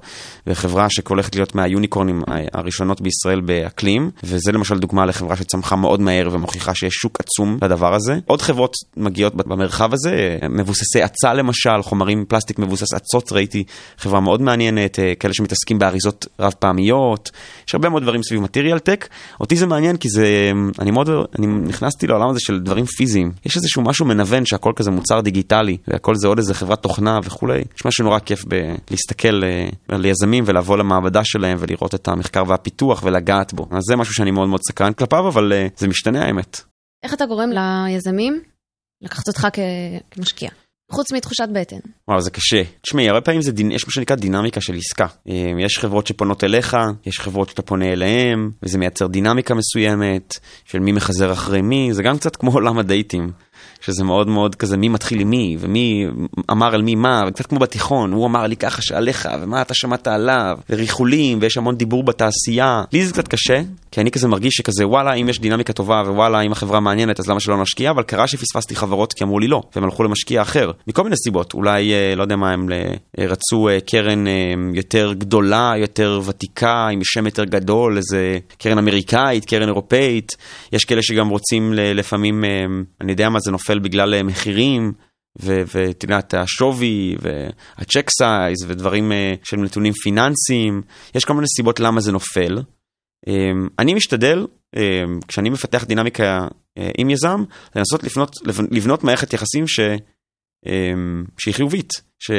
וחברה 0.48 0.88
שהולכת 0.90 1.36
להיות 1.36 1.56
מהיוניקורנים 1.56 2.22
הראשונות 2.54 3.02
בישראל 3.02 3.42
באקלים, 3.42 4.12
וזה 4.24 4.52
למשל 4.52 4.80
דוגמה 4.80 5.06
לחברה 5.06 5.36
שצמחה 5.36 5.76
מאוד 5.76 6.02
מהר 6.02 6.30
ומוכיחה 6.32 6.76
שיש 6.76 6.94
שוק 6.94 7.20
עצום 7.20 7.58
לדבר 7.62 7.94
הזה. 7.96 8.20
עוד 8.26 8.42
חברות 8.42 8.74
מגיעות 8.98 9.36
במרחב 9.36 9.94
הזה, 9.94 10.38
מבוססי 10.50 11.02
עצה 11.02 11.34
למשל, 11.34 11.82
חומרים 11.82 12.26
פלסטיק 12.28 12.60
מבוסס 12.60 12.94
עצות, 12.94 13.32
ראיתי 13.32 13.64
חברה 13.98 14.20
מאוד 14.20 14.42
מעניינת, 14.42 15.00
אה, 15.00 15.16
כאלה 15.16 15.34
שמתעסקים 15.34 15.80
באריזות 15.80 16.26
רב 16.40 16.54
פעמיות, 16.60 17.32
יש 17.68 17.76
הרבה 17.76 17.90
מאוד 17.90 18.04
דברים 18.04 18.24
סביב 18.24 18.42
מטריאל 18.42 18.80
טק. 18.80 19.08
אותי 19.40 19.56
זה 19.56 19.66
מעניין 19.66 19.98
כי 19.98 20.10
זה, 20.10 20.52
אני 20.80 20.92
מאוד, 20.92 21.10
אני 21.40 21.48
נכנסתי 21.48 22.08
לעולם 22.08 22.30
הזה 22.30 22.40
של 22.40 22.60
דברים 22.60 22.86
פיזיים. 22.86 23.32
יש 23.46 23.58
איזשהו 23.58 23.82
משהו 23.82 24.06
מנוון 24.06 24.46
שהכל 24.46 24.72
כזה 24.76 24.92
מוצר 24.92 25.22
דיגיטלי, 25.22 25.78
והכל 25.88 26.16
זה 26.16 26.28
עוד 26.28 26.38
איזה 26.38 26.54
חברת 26.54 26.82
תוכנה 26.82 27.20
וכולי. 27.24 27.62
יש 27.78 27.86
משהו 27.86 28.04
נורא 28.04 28.20
כיף 28.20 28.46
בלהסתכל 28.46 29.44
אה, 29.44 29.70
על 29.88 30.06
יזמים 30.06 30.31
ולבוא 30.46 30.78
למעבדה 30.78 31.24
שלהם 31.24 31.58
ולראות 31.60 31.96
את 31.96 32.08
המחקר 32.08 32.44
והפיתוח 32.48 33.04
ולגעת 33.04 33.54
בו. 33.54 33.68
אז 33.72 33.84
זה 33.88 33.96
משהו 33.96 34.14
שאני 34.14 34.32
מאוד 34.32 34.50
מאוד 34.50 34.62
סקרן 34.68 34.94
כלפיו, 34.94 35.28
אבל 35.28 35.52
uh, 35.52 35.72
זה 35.78 35.88
משתנה 35.88 36.26
האמת. 36.26 36.62
איך 37.04 37.14
אתה 37.14 37.26
גורם 37.26 37.50
ליזמים 37.50 38.42
לקחת 39.02 39.28
אותך 39.28 39.48
כ- 39.54 39.60
כמשקיע. 40.12 40.50
חוץ 40.92 41.12
מתחושת 41.12 41.48
בטן. 41.54 41.80
וואו, 42.08 42.22
זה 42.22 42.32
קשה. 42.32 42.64
תשמעי, 42.82 43.10
הרבה 43.10 43.22
פעמים 43.22 43.42
זה 43.42 43.52
דין, 43.52 43.72
יש 43.72 43.86
מה 43.88 43.92
שנקרא 43.92 44.16
דינמיקה 44.16 44.62
של 44.62 44.76
עסקה. 44.76 45.08
אה, 45.30 45.52
יש 45.66 45.80
חברות 45.80 46.08
שפונות 46.08 46.44
אליך, 46.44 46.78
יש 47.06 47.20
חברות 47.20 47.50
שאתה 47.50 47.62
פונה 47.62 47.86
אליהן, 47.86 48.50
וזה 48.64 48.78
מייצר 48.78 49.08
דינמיקה 49.08 49.54
מסוימת, 49.54 50.34
של 50.66 50.80
מי 50.80 50.92
מחזר 50.92 51.32
אחרי 51.32 51.62
מי, 51.62 51.94
זה 51.94 52.04
גם 52.04 52.18
קצת 52.18 52.36
כמו 52.36 52.52
עולם 52.52 52.78
הדייטים. 52.80 53.32
שזה 53.82 54.04
מאוד 54.04 54.28
מאוד 54.28 54.56
כזה 54.56 54.78
מי 54.78 54.90
מתחיל 54.90 55.20
עם 55.20 55.30
מי, 55.30 55.58
ומי 55.60 56.06
אמר 56.52 56.76
על 56.76 56.82
מי 56.82 56.96
מה, 56.96 57.22
וקצת 57.28 57.46
כמו 57.46 57.60
בתיכון, 57.60 58.12
הוא 58.12 58.26
אמר 58.26 58.48
לי 58.48 58.56
ככה 58.56 58.82
שעליך, 58.82 59.30
ומה 59.42 59.62
אתה 59.62 59.74
שמעת 59.74 60.08
עליו, 60.08 60.58
וריחולים, 60.70 61.38
ויש 61.42 61.58
המון 61.58 61.76
דיבור 61.76 62.04
בתעשייה. 62.04 62.84
לי 62.94 63.06
זה 63.06 63.14
קצת 63.14 63.28
קשה, 63.28 63.62
כי 63.92 64.02
אני 64.02 64.12
כזה 64.12 64.28
מרגיש 64.28 64.54
שכזה 64.54 64.88
וואלה, 64.88 65.14
אם 65.14 65.30
יש 65.30 65.40
דינמיקה 65.40 65.74
טובה, 65.74 66.04
ווואלה, 66.06 66.42
אם 66.42 66.52
החברה 66.52 66.80
מעניינת, 66.80 67.20
אז 67.20 67.30
למה 67.30 67.40
שלא 67.40 67.62
נשקיע? 67.62 67.92
אבל 67.92 68.04
קרה 68.04 68.28
שפספסתי 68.28 68.76
חברות 68.76 69.14
כי 69.14 69.24
אמרו 69.24 69.40
לי 69.40 69.48
לא, 69.48 69.62
והם 69.76 69.84
הלכו 69.84 70.04
למשקיע 70.04 70.42
אחר. 70.42 70.72
מכל 70.88 71.04
מיני 71.04 71.16
סיבות, 71.24 71.54
אולי, 71.54 71.94
אה, 71.94 72.16
לא 72.16 72.22
יודע 72.24 72.36
מה, 72.36 72.52
הם 72.52 72.68
אה, 72.72 73.26
רצו 73.28 73.70
אה, 73.70 73.78
קרן 73.80 74.26
יותר 74.74 75.14
גדולה, 75.14 75.74
יותר 75.78 76.22
ותיקה, 76.26 76.88
עם 76.92 77.00
שם 77.04 77.26
יותר 77.26 77.44
גדול, 77.44 77.98
איזה 77.98 78.38
קרן 78.58 78.78
אמריקאית, 78.78 79.46
קרן 79.46 79.68
אירופאית. 79.68 80.32
יש 80.74 80.86
כאלה 80.86 81.02
שגם 81.04 81.30
רוצים 81.30 81.74
ל- 81.74 81.94
לפעמים, 82.00 82.44
אני 83.02 83.12
יודע 83.12 83.30
מה 83.30 83.40
זה 83.40 83.52
נופל 83.52 83.71
בגלל 83.80 84.14
אה, 84.14 84.24
מחירים. 84.24 84.94
ואת 85.36 86.04
יודעת, 86.04 86.34
השווי 86.34 87.16
והצ'ק 87.20 88.10
סייז 88.10 88.66
ודברים 88.68 89.12
אה, 89.12 89.34
של 89.44 89.58
נתונים 89.58 89.94
פיננסיים, 89.94 90.82
יש 91.16 91.26
כל 91.26 91.34
מיני 91.34 91.48
סיבות 91.58 91.80
למה 91.80 92.02
זה 92.02 92.12
נופל. 92.12 92.62
אמ, 93.28 93.68
אני 93.80 93.94
משתדל, 93.94 94.48
אמ, 94.76 95.20
כשאני 95.28 95.50
מפתח 95.50 95.84
דינמיקה 95.84 96.48
אה, 96.78 96.90
עם 96.98 97.10
יזם, 97.10 97.44
לנסות 97.76 98.04
לבנות, 98.04 98.36
לבנות 98.72 99.04
מערכת 99.04 99.34
יחסים 99.34 99.68
ש, 99.68 99.80
אמ, 100.66 101.24
שהיא 101.38 101.54
חיובית, 101.54 101.90
ש, 102.20 102.32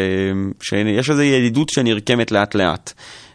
שיש 0.63 1.11
איזו 1.11 1.23
ידידות 1.23 1.69
שנרקמת 1.69 2.33
לאט 2.33 2.55
לאט. 2.55 2.93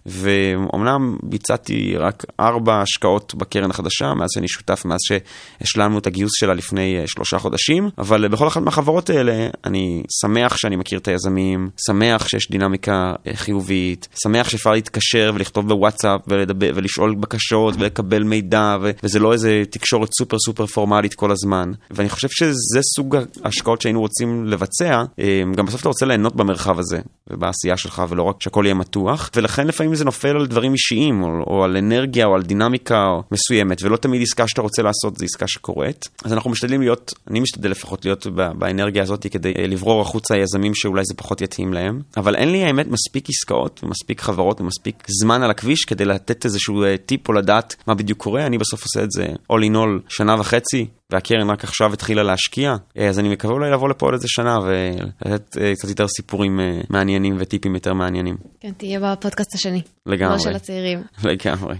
ואומנם 0.07 1.17
ביצעתי 1.23 1.97
רק 1.97 2.25
ארבע 2.39 2.81
השקעות 2.81 3.35
בקרן 3.35 3.69
החדשה, 3.69 4.13
מאז 4.13 4.29
שאני 4.33 4.47
שותף, 4.47 4.85
מאז 4.85 4.99
שהשלמנו 5.07 5.97
את 5.97 6.07
הגיוס 6.07 6.31
שלה 6.35 6.53
לפני 6.53 6.97
אה, 6.99 7.07
שלושה 7.07 7.39
חודשים, 7.39 7.89
אבל 7.97 8.27
בכל 8.27 8.47
אחת 8.47 8.61
מהחברות 8.61 9.09
האלה 9.09 9.47
אני 9.65 10.03
שמח 10.21 10.57
שאני 10.57 10.75
מכיר 10.75 10.99
את 10.99 11.07
היזמים, 11.07 11.69
שמח 11.87 12.27
שיש 12.27 12.51
דינמיקה 12.51 13.13
אה, 13.27 13.35
חיובית, 13.35 14.07
שמח 14.23 14.49
שאפשר 14.49 14.71
להתקשר 14.71 15.31
ולכתוב 15.35 15.67
בוואטסאפ 15.67 16.21
ולדבר, 16.27 16.71
ולשאול 16.75 17.15
בקשות 17.15 17.75
ולקבל 17.79 18.23
מידע, 18.23 18.77
ו- 18.81 18.91
וזה 19.03 19.19
לא 19.19 19.33
איזה 19.33 19.63
תקשורת 19.69 20.09
סופר 20.17 20.37
סופר 20.45 20.65
פורמלית 20.65 21.13
כל 21.13 21.31
הזמן. 21.31 21.71
ואני 21.91 22.09
חושב 22.09 22.27
שזה 22.31 22.79
סוג 22.95 23.17
ההשקעות 23.43 23.81
שהיינו 23.81 23.99
רוצים 23.99 24.45
לבצע, 24.45 25.03
אה, 25.19 25.43
גם 25.55 25.65
בסוף 25.65 25.81
אתה 25.81 25.89
רוצה 25.89 26.05
ליהנות 26.05 26.35
במרחב 26.35 26.79
הזה 26.79 26.99
ובעשייה 27.29 27.77
שלך, 27.77 28.03
ולא 28.09 28.23
רק 28.23 28.35
שהכל 28.39 28.63
יהיה 28.65 28.75
מתוח, 28.75 29.29
ולכן 29.35 29.67
לפעמים 29.67 29.96
זה 29.97 30.05
נופל 30.05 30.35
על 30.35 30.47
דברים 30.47 30.73
אישיים, 30.73 31.23
או, 31.23 31.27
או 31.47 31.63
על 31.63 31.77
אנרגיה, 31.77 32.25
או 32.25 32.35
על 32.35 32.43
דינמיקה 32.43 33.19
מסוימת, 33.31 33.83
ולא 33.83 33.97
תמיד 33.97 34.21
עסקה 34.21 34.47
שאתה 34.47 34.61
רוצה 34.61 34.81
לעשות 34.81 35.17
זה 35.17 35.25
עסקה 35.25 35.47
שקורית. 35.47 36.09
אז 36.23 36.33
אנחנו 36.33 36.49
משתדלים 36.49 36.81
להיות, 36.81 37.13
אני 37.29 37.39
משתדל 37.39 37.71
לפחות 37.71 38.05
להיות 38.05 38.27
באנרגיה 38.57 39.03
הזאת 39.03 39.27
כדי 39.31 39.53
אה, 39.57 39.67
לברור 39.67 40.01
החוצה 40.01 40.37
יזמים 40.37 40.75
שאולי 40.75 41.01
זה 41.05 41.13
פחות 41.13 41.41
יתאים 41.41 41.73
להם. 41.73 42.01
אבל 42.17 42.35
אין 42.35 42.51
לי 42.51 42.63
האמת 42.63 42.87
מספיק 42.87 43.29
עסקאות, 43.29 43.79
ומספיק 43.83 44.21
חברות, 44.21 44.61
ומספיק 44.61 45.03
זמן 45.21 45.43
על 45.43 45.49
הכביש 45.49 45.85
כדי 45.85 46.05
לתת 46.05 46.45
איזשהו 46.45 46.83
אה, 46.83 46.95
טיפ 46.97 47.27
או 47.27 47.33
לדעת 47.33 47.75
מה 47.87 47.93
בדיוק 47.93 48.19
קורה. 48.19 48.45
אני 48.45 48.57
בסוף 48.57 48.83
עושה 48.83 49.03
את 49.03 49.11
זה 49.11 49.25
all 49.53 49.71
in 49.71 49.75
all 49.75 50.09
שנה 50.09 50.35
וחצי, 50.39 50.85
והקרן 51.11 51.49
רק 51.49 51.63
עכשיו 51.63 51.93
התחילה 51.93 52.23
להשקיע, 52.23 52.75
אה, 52.97 53.09
אז 53.09 53.19
אני 53.19 53.29
מקווה 53.29 53.53
אולי 53.53 53.71
לבוא 53.71 53.89
לפה 53.89 54.05
עוד 54.05 54.13
איזה 54.13 54.27
שנה 54.27 54.57
ולתת 54.59 55.57
אה, 55.57 55.73
קצת 55.75 55.89
יותר 55.89 56.07
סיפורים 56.07 56.59
אה, 56.59 56.81
מעניינים 56.89 57.35
וטיפים 57.39 57.75
יותר 57.75 57.93
מעניינים. 57.93 58.37
כן, 58.59 58.71
תהיה 58.71 58.99
בפודקאסט 58.99 59.55
השני. 59.55 59.81
לגמרי. 60.05 60.33
לא 60.33 60.39
של 60.39 60.55
הצעירים. 60.55 61.03
לגמרי. 61.23 61.75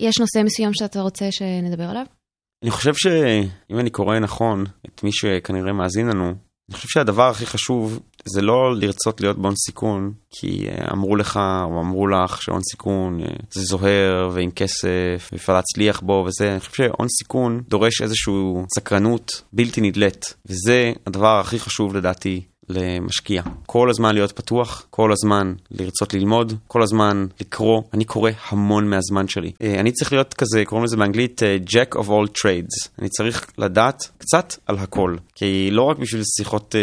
יש 0.00 0.20
נושא 0.20 0.38
מסוים 0.44 0.70
שאתה 0.74 1.00
רוצה 1.00 1.26
שנדבר 1.30 1.84
עליו? 1.84 2.04
אני 2.62 2.70
חושב 2.70 2.92
שאם 2.94 3.78
אני 3.78 3.90
קורא 3.90 4.18
נכון 4.18 4.64
את 4.86 5.04
מי 5.04 5.10
שכנראה 5.12 5.72
מאזין 5.72 6.06
לנו, 6.06 6.34
אני 6.70 6.76
חושב 6.76 6.88
שהדבר 6.88 7.28
הכי 7.28 7.46
חשוב 7.46 8.00
זה 8.24 8.42
לא 8.42 8.76
לרצות 8.76 9.20
להיות 9.20 9.38
בהון 9.38 9.54
סיכון, 9.66 10.12
כי 10.30 10.68
אה, 10.68 10.92
אמרו 10.92 11.16
לך 11.16 11.40
או 11.64 11.80
אמרו 11.80 12.06
לך 12.06 12.42
שהון 12.42 12.60
סיכון 12.70 13.20
אה, 13.20 13.26
זה 13.50 13.60
זוהר 13.60 14.30
ועם 14.32 14.50
כסף 14.50 15.30
ואפשר 15.32 15.52
להצליח 15.52 16.00
בו 16.00 16.26
וזה, 16.26 16.50
אני 16.50 16.60
חושב 16.60 16.72
שהון 16.72 17.08
סיכון 17.08 17.62
דורש 17.68 18.02
איזושהי 18.02 18.34
סקרנות 18.74 19.42
בלתי 19.52 19.80
נדלית, 19.80 20.34
וזה 20.46 20.92
הדבר 21.06 21.40
הכי 21.40 21.58
חשוב 21.58 21.96
לדעתי 21.96 22.42
למשקיע. 22.68 23.42
כל 23.66 23.90
הזמן 23.90 24.14
להיות 24.14 24.32
פתוח, 24.32 24.86
כל 24.90 25.12
הזמן 25.12 25.52
לרצות 25.70 26.14
ללמוד, 26.14 26.52
כל 26.66 26.82
הזמן 26.82 27.26
לקרוא. 27.40 27.82
אני 27.94 28.04
קורא 28.04 28.30
המון 28.48 28.90
מהזמן 28.90 29.28
שלי. 29.28 29.52
אה, 29.62 29.80
אני 29.80 29.92
צריך 29.92 30.12
להיות 30.12 30.34
כזה, 30.34 30.64
קוראים 30.64 30.84
לזה 30.84 30.96
באנגלית 30.96 31.42
אה, 31.42 31.56
Jack 31.66 31.96
of 31.96 32.06
all 32.06 32.40
trades. 32.42 32.88
אני 32.98 33.08
צריך 33.08 33.46
לדעת 33.58 34.08
קצת 34.18 34.54
על 34.66 34.76
הכל. 34.78 35.16
כי 35.34 35.68
לא 35.70 35.82
רק 35.82 35.98
בשביל 35.98 36.22
שיחות 36.36 36.74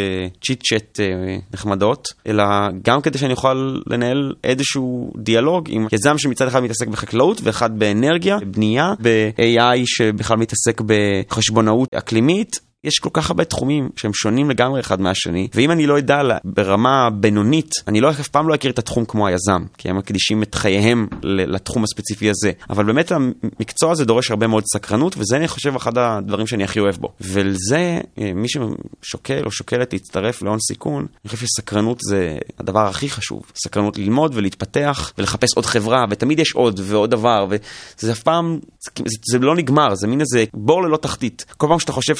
צ'יט 0.46 0.62
uh, 0.62 0.64
צ'אט 0.70 1.00
uh, 1.00 1.54
נחמדות, 1.54 2.08
אלא 2.28 2.44
גם 2.82 3.02
כדי 3.02 3.18
שאני 3.18 3.34
אוכל 3.34 3.78
לנהל 3.88 4.34
איזשהו 4.44 5.14
דיאלוג 5.18 5.70
עם 5.70 5.88
יזם 5.92 6.18
שמצד 6.18 6.48
אחד 6.48 6.64
מתעסק 6.64 6.88
בחקלאות 6.88 7.42
ואחד 7.44 7.80
באנרגיה, 7.80 8.38
בבנייה, 8.40 8.94
ב-AI 9.02 9.82
שבכלל 9.86 10.38
מתעסק 10.38 10.82
בחשבונאות 10.82 11.90
אקלימית. 11.94 12.60
יש 12.84 13.00
כל 13.00 13.10
כך 13.14 13.30
הרבה 13.30 13.44
תחומים 13.44 13.90
שהם 13.96 14.14
שונים 14.14 14.50
לגמרי 14.50 14.80
אחד 14.80 15.02
מהשני, 15.02 15.48
ואם 15.54 15.72
אני 15.72 15.88
לא 15.88 15.98
אדע 15.98 16.22
ברמה 16.44 17.10
בינונית, 17.10 17.72
אני 17.88 18.02
לא 18.02 18.10
אף 18.10 18.28
פעם 18.28 18.48
לא 18.48 18.56
אכיר 18.56 18.72
את 18.72 18.80
התחום 18.80 19.06
כמו 19.06 19.28
היזם, 19.28 19.64
כי 19.78 19.90
הם 19.90 19.98
מקדישים 19.98 20.44
את 20.44 20.56
חייהם 20.56 21.08
לתחום 21.24 21.84
הספציפי 21.84 22.30
הזה. 22.30 22.52
אבל 22.70 22.86
באמת 22.86 23.12
המקצוע 23.12 23.92
הזה 23.92 24.06
דורש 24.06 24.32
הרבה 24.32 24.48
מאוד 24.48 24.64
סקרנות, 24.74 25.16
וזה 25.18 25.38
אני 25.38 25.48
חושב 25.48 25.76
אחד 25.76 25.98
הדברים 25.98 26.48
שאני 26.48 26.64
הכי 26.64 26.80
אוהב 26.80 26.96
בו. 26.96 27.10
ולזה, 27.22 28.02
אה, 28.18 28.32
מי 28.36 28.48
ששוקל 28.50 29.46
או 29.46 29.52
שוקלת 29.52 29.94
להצטרף 29.94 30.42
להון 30.42 30.60
סיכון, 30.60 31.06
אני 31.26 31.30
חושב 31.30 31.46
שסקרנות 31.46 32.00
זה 32.02 32.38
הדבר 32.60 32.88
הכי 32.88 33.10
חשוב. 33.10 33.52
סקרנות 33.56 33.98
ללמוד 33.98 34.32
ולהתפתח 34.36 35.14
ולחפש 35.18 35.50
עוד 35.56 35.66
חברה, 35.66 36.06
ותמיד 36.10 36.40
יש 36.40 36.54
עוד 36.54 36.80
ועוד 36.84 37.12
דבר, 37.12 37.48
וזה 37.50 38.12
אף 38.12 38.20
פעם, 38.20 38.60
זה, 38.96 39.18
זה 39.32 39.40
לא 39.40 39.56
נגמר, 39.56 39.96
זה 39.96 40.08
מין 40.08 40.22
איזה 40.22 40.46
בור 40.54 40.84
ללא 40.84 40.98
תחתית. 40.98 41.46
כל 41.58 41.68
פעם 41.68 41.80
שאתה 41.80 41.92
חושב 41.92 42.16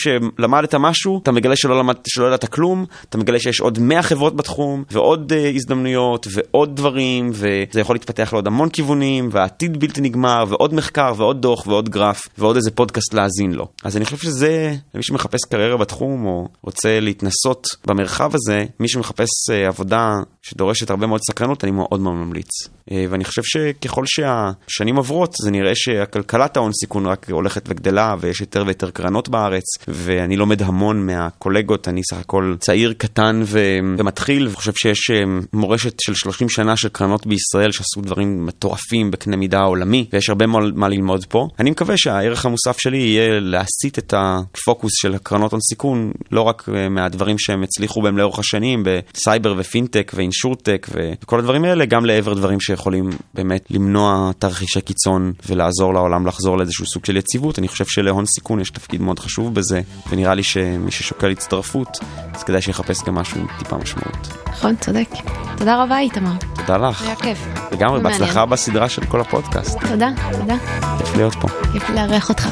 שלמדת 0.54 0.76
משהו, 0.76 1.20
אתה 1.24 1.32
מגלה 1.32 1.56
שלא 1.56 1.80
למדת, 1.80 2.06
שלא 2.08 2.26
ידעת 2.26 2.46
כלום, 2.46 2.86
אתה 3.10 3.18
מגלה 3.18 3.40
שיש 3.40 3.62
עוד 3.62 3.80
100 3.80 4.02
חברות 4.02 4.36
בתחום, 4.36 4.84
ועוד 4.92 5.32
uh, 5.32 5.56
הזדמנויות, 5.56 6.28
ועוד 6.32 6.76
דברים, 6.76 7.30
וזה 7.34 7.82
יכול 7.82 7.96
להתפתח 7.96 8.34
לעוד 8.34 8.48
המון 8.48 8.70
כיוונים, 8.70 9.30
והעתיד 9.32 9.80
בלתי 9.80 10.02
נגמר, 10.02 10.46
ועוד 10.48 10.74
מחקר, 10.74 11.14
ועוד 11.18 11.42
דוח, 11.42 11.68
ועוד 11.68 11.90
גרף, 11.90 12.28
ועוד 12.38 12.56
איזה 12.56 12.72
פודקאסט 12.72 13.14
להאזין 13.14 13.52
לו. 13.52 13.68
אז 13.84 13.98
אני 13.98 14.06
חושב 14.06 14.18
שזה, 14.18 14.76
למי 14.94 15.04
שמחפש 15.04 15.40
קריירה 15.50 15.78
בתחום, 15.78 16.26
או 16.26 16.48
רוצה 16.64 17.00
להתנסות 17.00 17.68
במרחב 17.88 18.32
הזה, 18.36 18.66
מי 18.80 18.88
שמחפש 18.88 19.30
uh, 19.52 19.68
עבודה 19.68 20.14
שדורשת 20.42 20.90
הרבה 20.90 21.08
מאוד 21.08 21.22
סקרנות, 21.28 21.64
אני 21.64 21.72
מאוד 21.72 22.00
מאוד 22.00 22.14
ממליץ. 22.14 22.50
אה, 22.64 22.94
ואני 23.10 23.26
חושב 23.26 23.42
שככל 23.44 24.04
שהשנים 24.06 24.96
עוברות, 24.96 25.34
זה 25.44 25.52
נראה 25.52 25.72
שהכלכלת 25.76 26.58
ההון 26.58 26.72
סיכון 26.82 27.06
רק 27.06 27.30
הולכת 27.32 27.64
וגדלה, 27.68 28.16
ויש 28.20 28.42
יותר 28.42 28.64
ויותר 28.66 28.90
קרנות 28.92 29.30
בארץ, 29.30 29.64
ואני 29.88 30.38
לומד 30.44 30.62
המון 30.62 31.06
מהקולגות, 31.06 31.88
אני 31.88 32.02
סך 32.04 32.18
הכל 32.18 32.56
צעיר, 32.60 32.94
קטן 32.98 33.42
ו- 33.46 33.80
ומתחיל, 33.98 34.48
וחושב 34.48 34.72
שיש 34.76 35.12
אה, 35.12 35.24
מורשת 35.54 36.00
של 36.02 36.14
30 36.14 36.50
שנה 36.50 36.78
של 36.78 36.90
קרנות 36.90 37.28
בישראל 37.28 37.72
שעשו 37.72 38.02
דברים 38.02 38.46
מטורפים 38.46 39.12
בקנה 39.12 39.36
מידה 39.36 39.60
עולמי, 39.60 40.06
ויש 40.14 40.30
הרבה 40.30 40.48
מה, 40.48 40.60
מה 40.76 40.90
ללמוד 40.90 41.26
פה. 41.26 41.48
אני 41.60 41.72
מקווה 41.72 41.98
שהערך 41.98 42.46
המוסף 42.46 42.78
שלי 42.80 42.98
יהיה 42.98 43.40
להסיט 43.40 43.98
את 43.98 44.14
הפוקוס 44.18 44.92
של 44.96 45.16
הקרנות 45.16 45.52
הון 45.52 45.62
סיכון, 45.62 46.12
לא 46.32 46.42
רק 46.42 46.70
אה, 46.76 46.90
מהדברים 46.90 47.36
שהם 47.40 47.64
הצליחו 47.64 48.02
בהם 48.02 48.18
לאורך 48.18 48.40
השנים, 48.40 48.84
בסייבר 48.84 49.56
ופינטק 49.58 50.12
ו 50.16 50.23
insurtech 50.23 50.88
וכל 50.92 51.40
הדברים 51.40 51.64
האלה, 51.64 51.86
גם 51.86 52.06
לעבר 52.06 52.34
דברים 52.34 52.60
שיכולים 52.60 53.10
באמת 53.34 53.66
למנוע 53.70 54.32
תרחישי 54.40 54.82
קיצון 54.82 55.34
ולעזור 55.50 55.94
לעולם 55.94 56.28
לחזור 56.28 56.58
לאיזשהו 56.58 56.86
סוג 56.86 57.06
של 57.06 57.18
יציבות. 57.18 57.60
אני 57.60 57.68
חושב 57.68 57.86
שלהון 57.86 58.26
סיכון 58.26 58.60
יש 58.60 58.70
תפקיד 58.70 59.02
מאוד 59.02 59.20
חשוב 59.20 59.56
בזה, 59.56 59.82
ונראה 60.10 60.33
לי 60.34 60.44
שמי 60.44 60.92
ששוקל 60.92 61.32
הצטרפות, 61.32 62.00
אז 62.34 62.44
כדאי 62.44 62.62
שיחפש 62.62 63.04
גם 63.04 63.16
משהו 63.16 63.42
עם 63.42 63.48
טיפה 63.60 63.78
משמעות. 63.78 64.28
נכון, 64.48 64.76
צודק. 64.76 65.10
תודה 65.58 65.84
רבה, 65.84 66.00
איתמר. 66.00 66.32
תודה 66.56 66.78
לך. 66.78 67.02
היה 67.02 67.16
כיף. 67.16 67.48
לגמרי. 67.72 68.02
בהצלחה 68.02 68.46
בסדרה 68.46 68.90
של 68.90 69.06
כל 69.06 69.22
הפודקאסט. 69.22 69.80
תודה, 69.80 70.10
תודה. 70.32 70.56
כיף 70.98 71.16
להיות 71.16 71.36
פה. 71.36 71.48
כיף 71.74 71.90
לארח 71.90 72.30
אותך. 72.30 72.48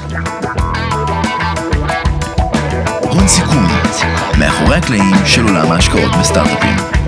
הון 3.02 3.28
סיכון, 3.28 3.66
מאחורי 4.40 4.76
הקלעים 4.76 5.16
של 5.26 5.44
עולם 5.44 5.72
ההשקעות 5.72 6.12
בסטארט-אפים. 6.20 7.01